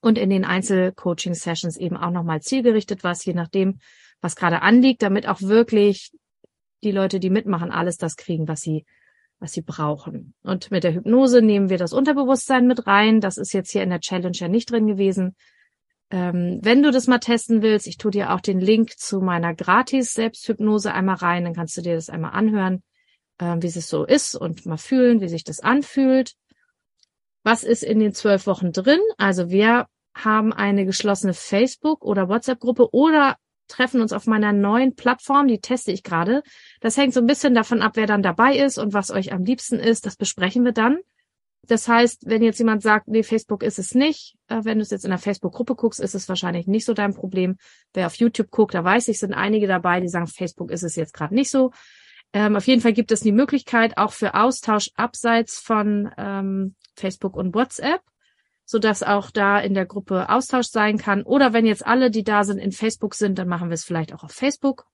und 0.00 0.18
in 0.18 0.30
den 0.30 0.44
Einzelcoaching-Sessions 0.44 1.76
eben 1.76 1.96
auch 1.96 2.10
nochmal 2.10 2.40
zielgerichtet 2.40 3.04
was, 3.04 3.24
je 3.24 3.34
nachdem, 3.34 3.78
was 4.20 4.36
gerade 4.36 4.62
anliegt, 4.62 5.02
damit 5.02 5.28
auch 5.28 5.42
wirklich 5.42 6.12
die 6.82 6.92
Leute, 6.92 7.20
die 7.20 7.30
mitmachen, 7.30 7.70
alles 7.70 7.98
das 7.98 8.16
kriegen, 8.16 8.48
was 8.48 8.62
sie, 8.62 8.86
was 9.38 9.52
sie 9.52 9.62
brauchen. 9.62 10.34
Und 10.42 10.70
mit 10.70 10.84
der 10.84 10.94
Hypnose 10.94 11.42
nehmen 11.42 11.68
wir 11.68 11.76
das 11.76 11.92
Unterbewusstsein 11.92 12.66
mit 12.66 12.86
rein. 12.86 13.20
Das 13.20 13.36
ist 13.36 13.52
jetzt 13.52 13.70
hier 13.70 13.82
in 13.82 13.90
der 13.90 14.00
Challenge 14.00 14.36
ja 14.36 14.48
nicht 14.48 14.70
drin 14.70 14.86
gewesen. 14.86 15.36
Ähm, 16.10 16.60
wenn 16.62 16.82
du 16.82 16.90
das 16.90 17.06
mal 17.06 17.18
testen 17.18 17.60
willst, 17.60 17.86
ich 17.86 17.98
tue 17.98 18.10
dir 18.10 18.32
auch 18.32 18.40
den 18.40 18.58
Link 18.58 18.98
zu 18.98 19.20
meiner 19.20 19.54
Gratis-Selbsthypnose 19.54 20.92
einmal 20.92 21.16
rein, 21.16 21.44
dann 21.44 21.54
kannst 21.54 21.76
du 21.76 21.82
dir 21.82 21.94
das 21.94 22.08
einmal 22.08 22.32
anhören 22.32 22.82
äh, 23.40 23.56
wie 23.60 23.66
es 23.66 23.88
so 23.88 24.04
ist 24.04 24.34
und 24.34 24.66
mal 24.66 24.76
fühlen, 24.76 25.20
wie 25.20 25.28
sich 25.28 25.44
das 25.44 25.60
anfühlt. 25.60 26.34
Was 27.42 27.64
ist 27.64 27.82
in 27.82 27.98
den 27.98 28.12
zwölf 28.12 28.46
Wochen 28.46 28.72
drin? 28.72 29.00
Also 29.16 29.48
wir 29.48 29.86
haben 30.14 30.52
eine 30.52 30.84
geschlossene 30.84 31.34
Facebook- 31.34 32.04
oder 32.04 32.28
WhatsApp-Gruppe 32.28 32.92
oder 32.92 33.36
treffen 33.68 34.00
uns 34.00 34.12
auf 34.12 34.26
meiner 34.26 34.52
neuen 34.52 34.96
Plattform, 34.96 35.46
die 35.46 35.60
teste 35.60 35.92
ich 35.92 36.02
gerade. 36.02 36.42
Das 36.80 36.96
hängt 36.96 37.14
so 37.14 37.20
ein 37.20 37.26
bisschen 37.26 37.54
davon 37.54 37.82
ab, 37.82 37.92
wer 37.94 38.06
dann 38.06 38.22
dabei 38.22 38.56
ist 38.56 38.78
und 38.78 38.92
was 38.92 39.10
euch 39.10 39.32
am 39.32 39.44
liebsten 39.44 39.78
ist. 39.78 40.04
Das 40.06 40.16
besprechen 40.16 40.64
wir 40.64 40.72
dann. 40.72 40.98
Das 41.62 41.86
heißt, 41.86 42.24
wenn 42.26 42.42
jetzt 42.42 42.58
jemand 42.58 42.82
sagt, 42.82 43.06
nee, 43.06 43.22
Facebook 43.22 43.62
ist 43.62 43.78
es 43.78 43.94
nicht, 43.94 44.36
äh, 44.48 44.64
wenn 44.64 44.78
du 44.78 44.82
es 44.82 44.90
jetzt 44.90 45.04
in 45.04 45.10
der 45.10 45.18
Facebook-Gruppe 45.18 45.76
guckst, 45.76 46.00
ist 46.00 46.14
es 46.14 46.28
wahrscheinlich 46.28 46.66
nicht 46.66 46.84
so 46.84 46.94
dein 46.94 47.14
Problem. 47.14 47.56
Wer 47.94 48.06
auf 48.06 48.16
YouTube 48.16 48.50
guckt, 48.50 48.74
da 48.74 48.82
weiß 48.82 49.08
ich, 49.08 49.20
sind 49.20 49.34
einige 49.34 49.68
dabei, 49.68 50.00
die 50.00 50.08
sagen, 50.08 50.26
Facebook 50.26 50.70
ist 50.72 50.82
es 50.82 50.96
jetzt 50.96 51.14
gerade 51.14 51.34
nicht 51.34 51.50
so. 51.50 51.70
Ähm, 52.32 52.56
auf 52.56 52.66
jeden 52.66 52.80
Fall 52.80 52.92
gibt 52.92 53.10
es 53.10 53.20
die 53.20 53.32
Möglichkeit 53.32 53.98
auch 53.98 54.12
für 54.12 54.34
Austausch 54.34 54.90
abseits 54.94 55.58
von 55.58 56.10
ähm, 56.16 56.76
Facebook 56.94 57.36
und 57.36 57.54
WhatsApp, 57.54 58.02
so 58.64 58.78
dass 58.78 59.02
auch 59.02 59.30
da 59.30 59.58
in 59.58 59.74
der 59.74 59.86
Gruppe 59.86 60.28
Austausch 60.28 60.68
sein 60.68 60.96
kann. 60.96 61.22
Oder 61.22 61.52
wenn 61.52 61.66
jetzt 61.66 61.84
alle, 61.84 62.10
die 62.10 62.22
da 62.22 62.44
sind, 62.44 62.58
in 62.58 62.72
Facebook 62.72 63.14
sind, 63.14 63.38
dann 63.38 63.48
machen 63.48 63.68
wir 63.68 63.74
es 63.74 63.84
vielleicht 63.84 64.14
auch 64.14 64.22
auf 64.22 64.32
Facebook. 64.32 64.86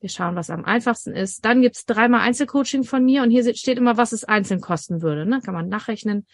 Wir 0.00 0.08
schauen, 0.08 0.36
was 0.36 0.48
am 0.48 0.64
einfachsten 0.64 1.12
ist. 1.12 1.44
Dann 1.44 1.60
gibt's 1.60 1.84
dreimal 1.84 2.20
Einzelcoaching 2.20 2.84
von 2.84 3.04
mir 3.04 3.22
und 3.22 3.30
hier 3.30 3.54
steht 3.54 3.76
immer, 3.76 3.98
was 3.98 4.12
es 4.12 4.24
einzeln 4.24 4.62
kosten 4.62 5.02
würde. 5.02 5.26
Ne? 5.26 5.42
Kann 5.42 5.52
man 5.52 5.68
nachrechnen, 5.68 6.26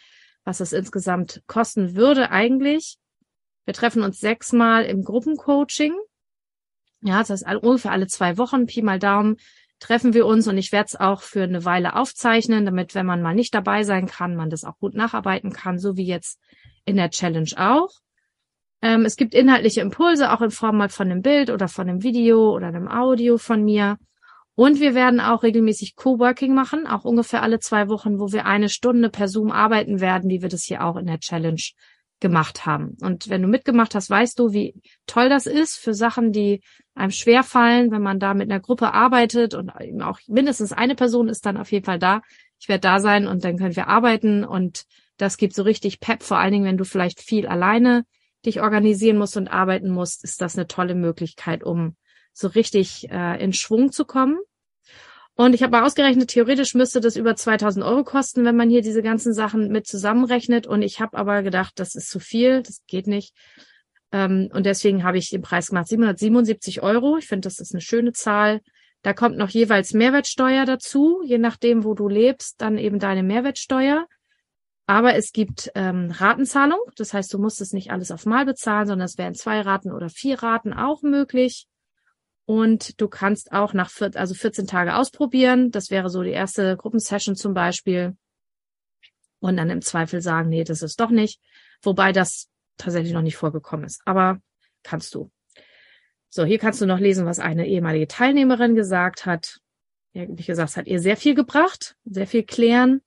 was 0.45 0.61
es 0.61 0.73
insgesamt 0.73 1.43
kosten 1.49 1.97
würde 1.97 2.31
eigentlich. 2.31 2.99
Wir 3.65 3.75
treffen 3.75 4.03
uns 4.03 4.21
sechsmal 4.21 4.85
im 4.85 5.03
Gruppencoaching. 5.03 5.93
Ja, 7.03 7.19
das 7.19 7.45
heißt 7.45 7.63
ungefähr 7.63 7.91
alle 7.91 8.07
zwei 8.07 8.39
Wochen, 8.39 8.67
Pi 8.67 8.83
mal 8.83 9.01
Daumen, 9.01 9.37
treffen 9.79 10.15
wir 10.15 10.27
uns 10.27 10.49
und 10.49 10.59
ich 10.59 10.73
werde 10.73 10.87
es 10.87 10.97
auch 10.97 11.23
für 11.23 11.43
eine 11.43 11.65
Weile 11.65 11.97
aufzeichnen, 11.97 12.65
damit, 12.65 12.95
wenn 12.95 13.07
man 13.07 13.23
mal 13.23 13.35
nicht 13.35 13.55
dabei 13.55 13.83
sein 13.83 14.07
kann, 14.07 14.37
man 14.37 14.51
das 14.51 14.65
auch 14.65 14.79
gut 14.79 14.95
nacharbeiten 14.95 15.53
kann, 15.53 15.79
so 15.79 15.97
wie 15.97 16.07
jetzt 16.07 16.41
in 16.85 16.97
der 16.97 17.11
Challenge 17.11 17.51
auch. 17.57 17.91
Ähm, 18.83 19.05
es 19.05 19.17
gibt 19.17 19.35
inhaltliche 19.35 19.81
Impulse, 19.81 20.33
auch 20.33 20.41
in 20.43 20.51
Form 20.51 20.77
mal 20.77 20.89
von 20.89 21.11
einem 21.11 21.23
Bild 21.23 21.51
oder 21.51 21.69
von 21.69 21.89
einem 21.89 22.03
Video 22.03 22.55
oder 22.55 22.69
einem 22.69 22.89
Audio 22.89 23.39
von 23.39 23.65
mir. 23.65 23.99
Und 24.55 24.81
wir 24.81 24.95
werden 24.95 25.21
auch 25.21 25.43
regelmäßig 25.43 25.97
Coworking 25.97 26.55
machen, 26.55 26.87
auch 26.87 27.05
ungefähr 27.05 27.43
alle 27.43 27.59
zwei 27.59 27.89
Wochen, 27.89 28.19
wo 28.19 28.33
wir 28.33 28.47
eine 28.47 28.71
Stunde 28.71 29.11
per 29.11 29.29
Zoom 29.29 29.51
arbeiten 29.51 30.01
werden, 30.01 30.31
wie 30.31 30.41
wir 30.41 30.49
das 30.49 30.65
hier 30.65 30.83
auch 30.83 30.97
in 30.97 31.07
der 31.07 31.21
Challenge 31.21 31.61
gemacht 32.21 32.65
haben. 32.65 32.97
Und 33.03 33.29
wenn 33.29 33.43
du 33.43 33.49
mitgemacht 33.49 33.95
hast, 33.95 34.09
weißt 34.09 34.39
du, 34.39 34.53
wie 34.53 34.75
toll 35.07 35.29
das 35.29 35.47
ist 35.47 35.77
für 35.77 35.93
Sachen, 35.93 36.33
die 36.33 36.63
einem 36.95 37.11
schwer 37.11 37.43
fallen, 37.43 37.91
wenn 37.91 38.03
man 38.03 38.19
da 38.19 38.33
mit 38.33 38.51
einer 38.51 38.61
Gruppe 38.61 38.95
arbeitet 38.95 39.55
und 39.55 39.71
eben 39.81 40.01
auch 40.01 40.19
mindestens 40.27 40.73
eine 40.73 40.95
Person 40.95 41.29
ist 41.29 41.45
dann 41.45 41.59
auf 41.59 41.73
jeden 41.73 41.85
Fall 41.85 41.99
da. 41.99 42.23
Ich 42.59 42.69
werde 42.69 42.81
da 42.81 43.01
sein 43.01 43.27
und 43.27 43.45
dann 43.45 43.59
können 43.59 43.77
wir 43.77 43.89
arbeiten 43.89 44.45
und 44.45 44.85
das 45.19 45.37
gibt 45.37 45.55
so 45.55 45.63
richtig 45.63 46.01
Pep, 46.01 46.23
vor 46.23 46.39
allen 46.39 46.53
Dingen, 46.53 46.65
wenn 46.65 46.79
du 46.79 46.85
vielleicht 46.85 47.21
viel 47.21 47.47
alleine 47.47 48.05
dich 48.45 48.61
organisieren 48.61 49.19
musst 49.19 49.37
und 49.37 49.49
arbeiten 49.49 49.91
musst, 49.91 50.25
ist 50.25 50.41
das 50.41 50.57
eine 50.57 50.67
tolle 50.67 50.95
Möglichkeit, 50.95 51.65
um 51.65 51.97
so 52.33 52.49
richtig 52.49 53.11
äh, 53.11 53.43
in 53.43 53.53
Schwung 53.53 53.93
zu 53.93 54.05
kommen. 54.05 54.39
Und 55.37 55.55
ich 55.55 55.63
habe 55.63 55.73
mal 55.73 55.85
ausgerechnet, 55.85 56.31
theoretisch 56.31 56.75
müsste 56.75 57.01
das 57.01 57.15
über 57.15 57.37
2000 57.37 57.85
Euro 57.85 58.05
kosten, 58.05 58.47
wenn 58.47 58.57
man 58.57 58.71
hier 58.71 58.81
diese 58.81 59.03
ganzen 59.03 59.35
Sachen 59.35 59.69
mit 59.69 59.87
zusammenrechnet. 59.87 60.67
Und 60.67 60.81
ich 60.81 60.99
habe 60.99 61.17
aber 61.17 61.43
gedacht, 61.43 61.75
das 61.77 61.95
ist 61.95 62.09
zu 62.09 62.21
viel, 62.21 62.63
das 62.63 62.81
geht 62.87 63.07
nicht. 63.07 63.35
Ähm, 64.13 64.49
und 64.55 64.65
deswegen 64.65 65.05
habe 65.05 65.19
ich 65.19 65.29
den 65.29 65.43
Preis 65.43 65.69
gemacht, 65.69 65.89
777 65.89 66.83
Euro. 66.83 67.19
Ich 67.19 67.27
finde, 67.27 67.47
das 67.47 67.59
ist 67.59 67.75
eine 67.75 67.83
schöne 67.83 68.13
Zahl. 68.13 68.63
Da 69.03 69.13
kommt 69.13 69.37
noch 69.37 69.51
jeweils 69.51 69.93
Mehrwertsteuer 69.93 70.65
dazu, 70.65 71.21
je 71.23 71.39
nachdem, 71.39 71.85
wo 71.85 71.93
du 71.93 72.09
lebst, 72.09 72.61
dann 72.63 72.79
eben 72.79 72.99
deine 72.99 73.23
Mehrwertsteuer. 73.23 74.07
Aber 74.87 75.17
es 75.17 75.33
gibt 75.33 75.71
ähm, 75.75 76.13
Ratenzahlung, 76.13 76.79
das 76.97 77.13
heißt, 77.13 77.33
du 77.35 77.39
musst 77.39 77.61
es 77.61 77.73
nicht 77.73 77.91
alles 77.91 78.11
auf 78.11 78.25
Mal 78.25 78.47
bezahlen, 78.47 78.87
sondern 78.87 79.05
es 79.05 79.19
wären 79.19 79.35
zwei 79.35 79.61
Raten 79.61 79.93
oder 79.93 80.09
vier 80.09 80.43
Raten 80.43 80.73
auch 80.73 81.03
möglich. 81.03 81.67
Und 82.47 83.01
du 83.01 83.09
kannst 83.09 83.53
auch 83.53 83.75
nach 83.75 83.91
vier, 83.91 84.13
also 84.15 84.35
14 84.35 84.67
Tage 84.67 84.95
ausprobieren. 84.95 85.73
Das 85.73 85.91
wäre 85.91 86.09
so 86.09 86.23
die 86.23 86.31
erste 86.31 86.77
Gruppensession 86.77 87.35
zum 87.35 87.55
Beispiel. 87.55 88.17
Und 89.41 89.57
dann 89.57 89.69
im 89.69 89.83
Zweifel 89.83 90.21
sagen, 90.23 90.49
nee, 90.49 90.65
das 90.65 90.83
ist 90.83 91.01
doch 91.01 91.11
nicht. 91.11 91.41
Wobei 91.83 92.13
das 92.13 92.49
tatsächlich 92.77 93.13
noch 93.13 93.23
nicht 93.23 93.37
vorgekommen 93.37 93.85
ist. 93.85 94.01
Aber 94.05 94.41
kannst 94.83 95.15
du. 95.15 95.31
So, 96.29 96.45
hier 96.45 96.59
kannst 96.59 96.81
du 96.81 96.87
noch 96.87 97.01
lesen, 97.01 97.27
was 97.27 97.39
eine 97.39 97.67
ehemalige 97.67 98.07
Teilnehmerin 98.07 98.75
gesagt 98.75 99.27
hat. 99.27 99.59
Ja, 100.13 100.25
wie 100.29 100.45
gesagt, 100.45 100.71
es 100.71 100.77
hat 100.77 100.87
ihr 100.87 101.01
sehr 101.01 101.17
viel 101.17 101.35
gebracht, 101.35 101.97
sehr 102.05 102.27
viel 102.27 102.45
klären. 102.45 103.03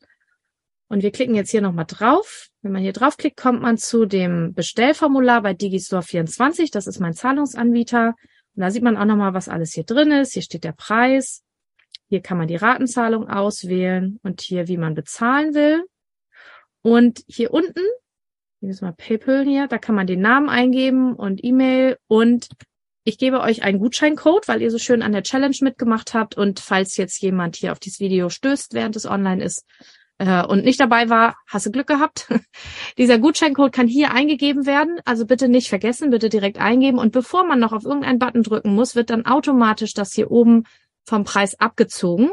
Und 0.90 1.04
wir 1.04 1.12
klicken 1.12 1.36
jetzt 1.36 1.52
hier 1.52 1.62
nochmal 1.62 1.86
drauf. 1.88 2.50
Wenn 2.62 2.72
man 2.72 2.82
hier 2.82 2.94
draufklickt, 2.94 3.38
kommt 3.38 3.62
man 3.62 3.78
zu 3.78 4.06
dem 4.06 4.54
Bestellformular 4.54 5.42
bei 5.44 5.52
Digistore24. 5.52 6.72
Das 6.72 6.88
ist 6.88 7.00
mein 7.00 7.14
Zahlungsanbieter. 7.14 8.16
Und 8.60 8.64
da 8.64 8.72
sieht 8.72 8.84
man 8.84 8.98
auch 8.98 9.06
nochmal, 9.06 9.34
was 9.34 9.48
alles 9.48 9.72
hier 9.72 9.86
drin 9.86 10.12
ist. 10.12 10.34
Hier 10.34 10.42
steht 10.42 10.66
der 10.66 10.74
Preis. 10.74 11.46
Hier 12.10 12.22
kann 12.22 12.38
man 12.38 12.50
die 12.50 12.58
Ratenzahlung 12.58 13.30
auswählen 13.30 14.20
und 14.22 14.42
hier, 14.42 14.68
wie 14.68 14.76
man 14.76 14.96
bezahlen 14.96 15.54
will. 15.54 15.86
Und 16.82 17.24
hier 17.26 17.54
unten, 17.54 17.80
hier 18.60 18.70
ist 18.70 18.82
mal 18.82 18.92
PayPal 18.92 19.46
hier, 19.46 19.68
da 19.68 19.78
kann 19.78 19.96
man 19.96 20.08
den 20.08 20.20
Namen 20.20 20.50
eingeben 20.50 21.16
und 21.16 21.42
E-Mail 21.42 22.00
und 22.08 22.50
ich 23.06 23.18
gebe 23.18 23.40
euch 23.40 23.64
einen 23.64 23.80
Gutscheincode, 23.80 24.50
weil 24.50 24.62
ihr 24.62 24.72
so 24.72 24.78
schön 24.78 25.04
an 25.04 25.14
der 25.14 25.24
Challenge 25.24 25.56
mitgemacht 25.62 26.14
habt. 26.14 26.36
Und 26.36 26.60
falls 26.60 26.98
jetzt 26.98 27.22
jemand 27.22 27.56
hier 27.56 27.72
auf 27.72 27.80
dieses 27.80 28.02
Video 28.02 28.28
stößt, 28.28 28.74
während 28.74 28.98
es 28.98 29.06
online 29.06 29.42
ist, 29.42 29.64
äh, 30.20 30.46
und 30.46 30.66
nicht 30.66 30.80
dabei 30.80 31.10
war, 31.10 31.38
hast 31.48 31.66
du 31.66 31.72
Glück 31.72 31.88
gehabt. 31.88 32.28
Dieser 32.98 33.18
Gutscheincode 33.18 33.72
kann 33.72 33.88
hier 33.88 34.12
eingegeben 34.12 34.66
werden. 34.66 35.00
Also 35.06 35.26
bitte 35.26 35.48
nicht 35.48 35.70
vergessen, 35.70 36.12
bitte 36.12 36.30
direkt 36.30 36.60
eingeben. 36.60 37.00
Und 37.00 37.14
bevor 37.14 37.46
man 37.46 37.60
noch 37.60 37.72
auf 37.72 37.86
irgendeinen 37.86 38.20
Button 38.20 38.44
drücken 38.44 38.76
muss, 38.76 38.96
wird 38.96 39.10
dann 39.10 39.26
automatisch 39.26 39.94
das 39.94 40.14
hier 40.14 40.30
oben 40.30 40.66
vom 41.06 41.24
Preis 41.24 41.60
abgezogen. 41.60 42.30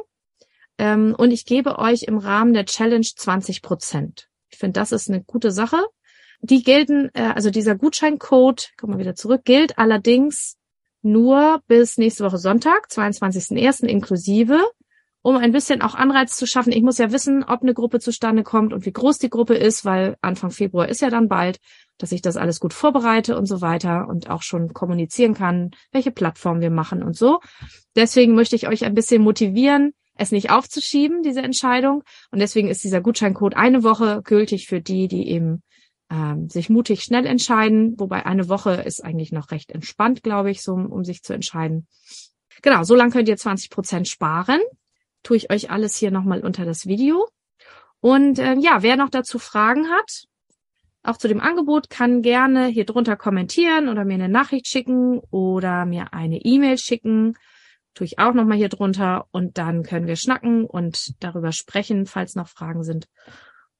Ähm, 0.79 1.14
und 1.16 1.31
ich 1.31 1.46
gebe 1.46 1.79
euch 1.79 2.03
im 2.03 2.18
Rahmen 2.18 2.53
der 2.53 2.66
Challenge 2.66 3.07
20 3.07 3.62
Prozent. 3.62 4.29
Ich 4.51 4.59
finde, 4.59 4.81
das 4.81 4.90
ist 4.90 5.09
eine 5.09 5.22
gute 5.22 5.53
Sache. 5.53 5.79
Die 6.40 6.64
gelten, 6.64 7.11
äh, 7.14 7.33
also 7.35 7.51
dieser 7.51 7.77
Gutscheincode, 7.77 8.72
kommen 8.77 8.94
wir 8.94 8.99
wieder 8.99 9.14
zurück, 9.14 9.44
gilt 9.44 9.79
allerdings 9.79 10.57
nur 11.03 11.62
bis 11.68 11.99
nächste 11.99 12.25
Woche 12.25 12.38
Sonntag, 12.38 12.88
22.01. 12.90 13.87
inklusive 13.87 14.61
um 15.26 15.36
ein 15.36 15.50
bisschen 15.50 15.82
auch 15.82 15.96
Anreiz 15.96 16.36
zu 16.36 16.46
schaffen. 16.46 16.72
Ich 16.72 16.84
muss 16.84 16.98
ja 16.98 17.10
wissen, 17.10 17.42
ob 17.42 17.62
eine 17.62 17.74
Gruppe 17.74 17.98
zustande 17.98 18.44
kommt 18.44 18.72
und 18.72 18.86
wie 18.86 18.92
groß 18.92 19.18
die 19.18 19.28
Gruppe 19.28 19.54
ist, 19.56 19.84
weil 19.84 20.16
Anfang 20.20 20.52
Februar 20.52 20.88
ist 20.88 21.00
ja 21.00 21.10
dann 21.10 21.26
bald, 21.26 21.58
dass 21.98 22.12
ich 22.12 22.22
das 22.22 22.36
alles 22.36 22.60
gut 22.60 22.72
vorbereite 22.72 23.36
und 23.36 23.46
so 23.46 23.60
weiter 23.60 24.06
und 24.08 24.30
auch 24.30 24.42
schon 24.42 24.72
kommunizieren 24.72 25.34
kann, 25.34 25.72
welche 25.90 26.12
Plattform 26.12 26.60
wir 26.60 26.70
machen 26.70 27.02
und 27.02 27.16
so. 27.16 27.40
Deswegen 27.96 28.36
möchte 28.36 28.54
ich 28.54 28.68
euch 28.68 28.84
ein 28.84 28.94
bisschen 28.94 29.20
motivieren, 29.20 29.94
es 30.14 30.30
nicht 30.30 30.50
aufzuschieben, 30.50 31.24
diese 31.24 31.42
Entscheidung. 31.42 32.04
Und 32.30 32.38
deswegen 32.38 32.68
ist 32.68 32.84
dieser 32.84 33.00
Gutscheincode 33.00 33.56
eine 33.56 33.82
Woche 33.82 34.20
gültig 34.22 34.68
für 34.68 34.80
die, 34.80 35.08
die 35.08 35.28
eben 35.28 35.64
ähm, 36.08 36.48
sich 36.48 36.70
mutig 36.70 37.02
schnell 37.02 37.26
entscheiden. 37.26 37.96
Wobei 37.98 38.26
eine 38.26 38.48
Woche 38.48 38.74
ist 38.74 39.04
eigentlich 39.04 39.32
noch 39.32 39.50
recht 39.50 39.72
entspannt, 39.72 40.22
glaube 40.22 40.52
ich, 40.52 40.62
so 40.62 40.74
um 40.74 41.02
sich 41.02 41.24
zu 41.24 41.32
entscheiden. 41.32 41.88
Genau, 42.62 42.84
so 42.84 42.94
lange 42.94 43.10
könnt 43.10 43.28
ihr 43.28 43.36
20 43.36 43.70
Prozent 43.70 44.06
sparen 44.06 44.60
tue 45.26 45.36
ich 45.36 45.50
euch 45.50 45.70
alles 45.70 45.96
hier 45.96 46.12
nochmal 46.12 46.40
unter 46.40 46.64
das 46.64 46.86
Video. 46.86 47.28
Und 48.00 48.38
äh, 48.38 48.54
ja, 48.60 48.82
wer 48.82 48.96
noch 48.96 49.10
dazu 49.10 49.40
Fragen 49.40 49.90
hat, 49.90 50.26
auch 51.02 51.16
zu 51.16 51.26
dem 51.26 51.40
Angebot, 51.40 51.90
kann 51.90 52.22
gerne 52.22 52.66
hier 52.66 52.84
drunter 52.84 53.16
kommentieren 53.16 53.88
oder 53.88 54.04
mir 54.04 54.14
eine 54.14 54.28
Nachricht 54.28 54.68
schicken 54.68 55.18
oder 55.30 55.84
mir 55.84 56.12
eine 56.12 56.38
E-Mail 56.38 56.78
schicken. 56.78 57.34
Tue 57.94 58.04
ich 58.04 58.18
auch 58.20 58.34
nochmal 58.34 58.56
hier 58.56 58.68
drunter 58.68 59.26
und 59.32 59.58
dann 59.58 59.82
können 59.82 60.06
wir 60.06 60.16
schnacken 60.16 60.64
und 60.64 61.14
darüber 61.20 61.50
sprechen, 61.50 62.06
falls 62.06 62.36
noch 62.36 62.48
Fragen 62.48 62.84
sind. 62.84 63.08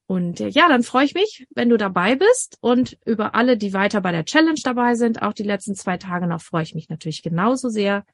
Und 0.07 0.41
äh, 0.41 0.49
ja, 0.49 0.69
dann 0.69 0.83
freue 0.83 1.05
ich 1.05 1.15
mich, 1.15 1.47
wenn 1.55 1.69
du 1.69 1.77
dabei 1.77 2.17
bist 2.17 2.59
und 2.61 2.99
über 3.05 3.37
alle, 3.37 3.57
die 3.57 3.73
weiter 3.73 4.01
bei 4.01 4.11
der 4.11 4.25
Challenge 4.25 4.61
dabei 4.65 4.97
sind. 4.97 5.23
Auch 5.23 5.33
die 5.33 5.45
letzten 5.45 5.77
zwei 5.77 5.97
Tage 5.97 6.27
noch 6.27 6.43
freue 6.43 6.65
ich 6.65 6.75
mich 6.75 6.89
natürlich 6.89 7.23
genauso 7.23 7.69
sehr. 7.69 8.05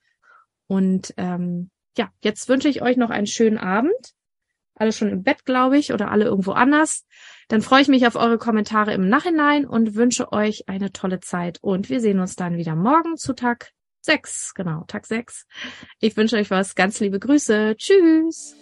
Und 0.67 1.15
ähm, 1.17 1.71
ja, 1.97 2.11
jetzt 2.23 2.49
wünsche 2.49 2.69
ich 2.69 2.83
euch 2.83 2.97
noch 2.97 3.11
einen 3.11 3.27
schönen 3.27 3.59
Abend. 3.59 4.15
Alle 4.75 4.93
schon 4.93 5.11
im 5.11 5.23
Bett, 5.23 5.45
glaube 5.45 5.79
ich, 5.79 5.93
oder 5.93 6.11
alle 6.11 6.25
irgendwo 6.25 6.53
anders. 6.53 7.05
Dann 7.49 7.61
freue 7.61 7.83
ich 7.83 7.89
mich 7.89 8.07
auf 8.07 8.17
eure 8.17 8.39
Kommentare 8.39 8.95
im 8.95 9.09
Nachhinein 9.09 9.67
und 9.67 9.95
wünsche 9.95 10.33
euch 10.33 10.69
eine 10.69 10.93
tolle 10.93 11.21
Zeit. 11.21 11.59
Und 11.61 11.91
wir 11.91 12.01
sehen 12.01 12.21
uns 12.21 12.37
dann 12.37 12.57
wieder 12.57 12.75
morgen 12.75 13.17
zu 13.17 13.35
Tag 13.35 13.71
6. 14.01 14.55
Genau, 14.55 14.85
Tag 14.89 15.07
6. 15.07 15.47
Ich 16.01 16.17
wünsche 16.17 16.37
euch 16.37 16.51
was. 16.51 16.75
Ganz 16.75 17.01
liebe 17.01 17.21
Grüße. 17.21 17.77
Tschüss. 17.77 18.57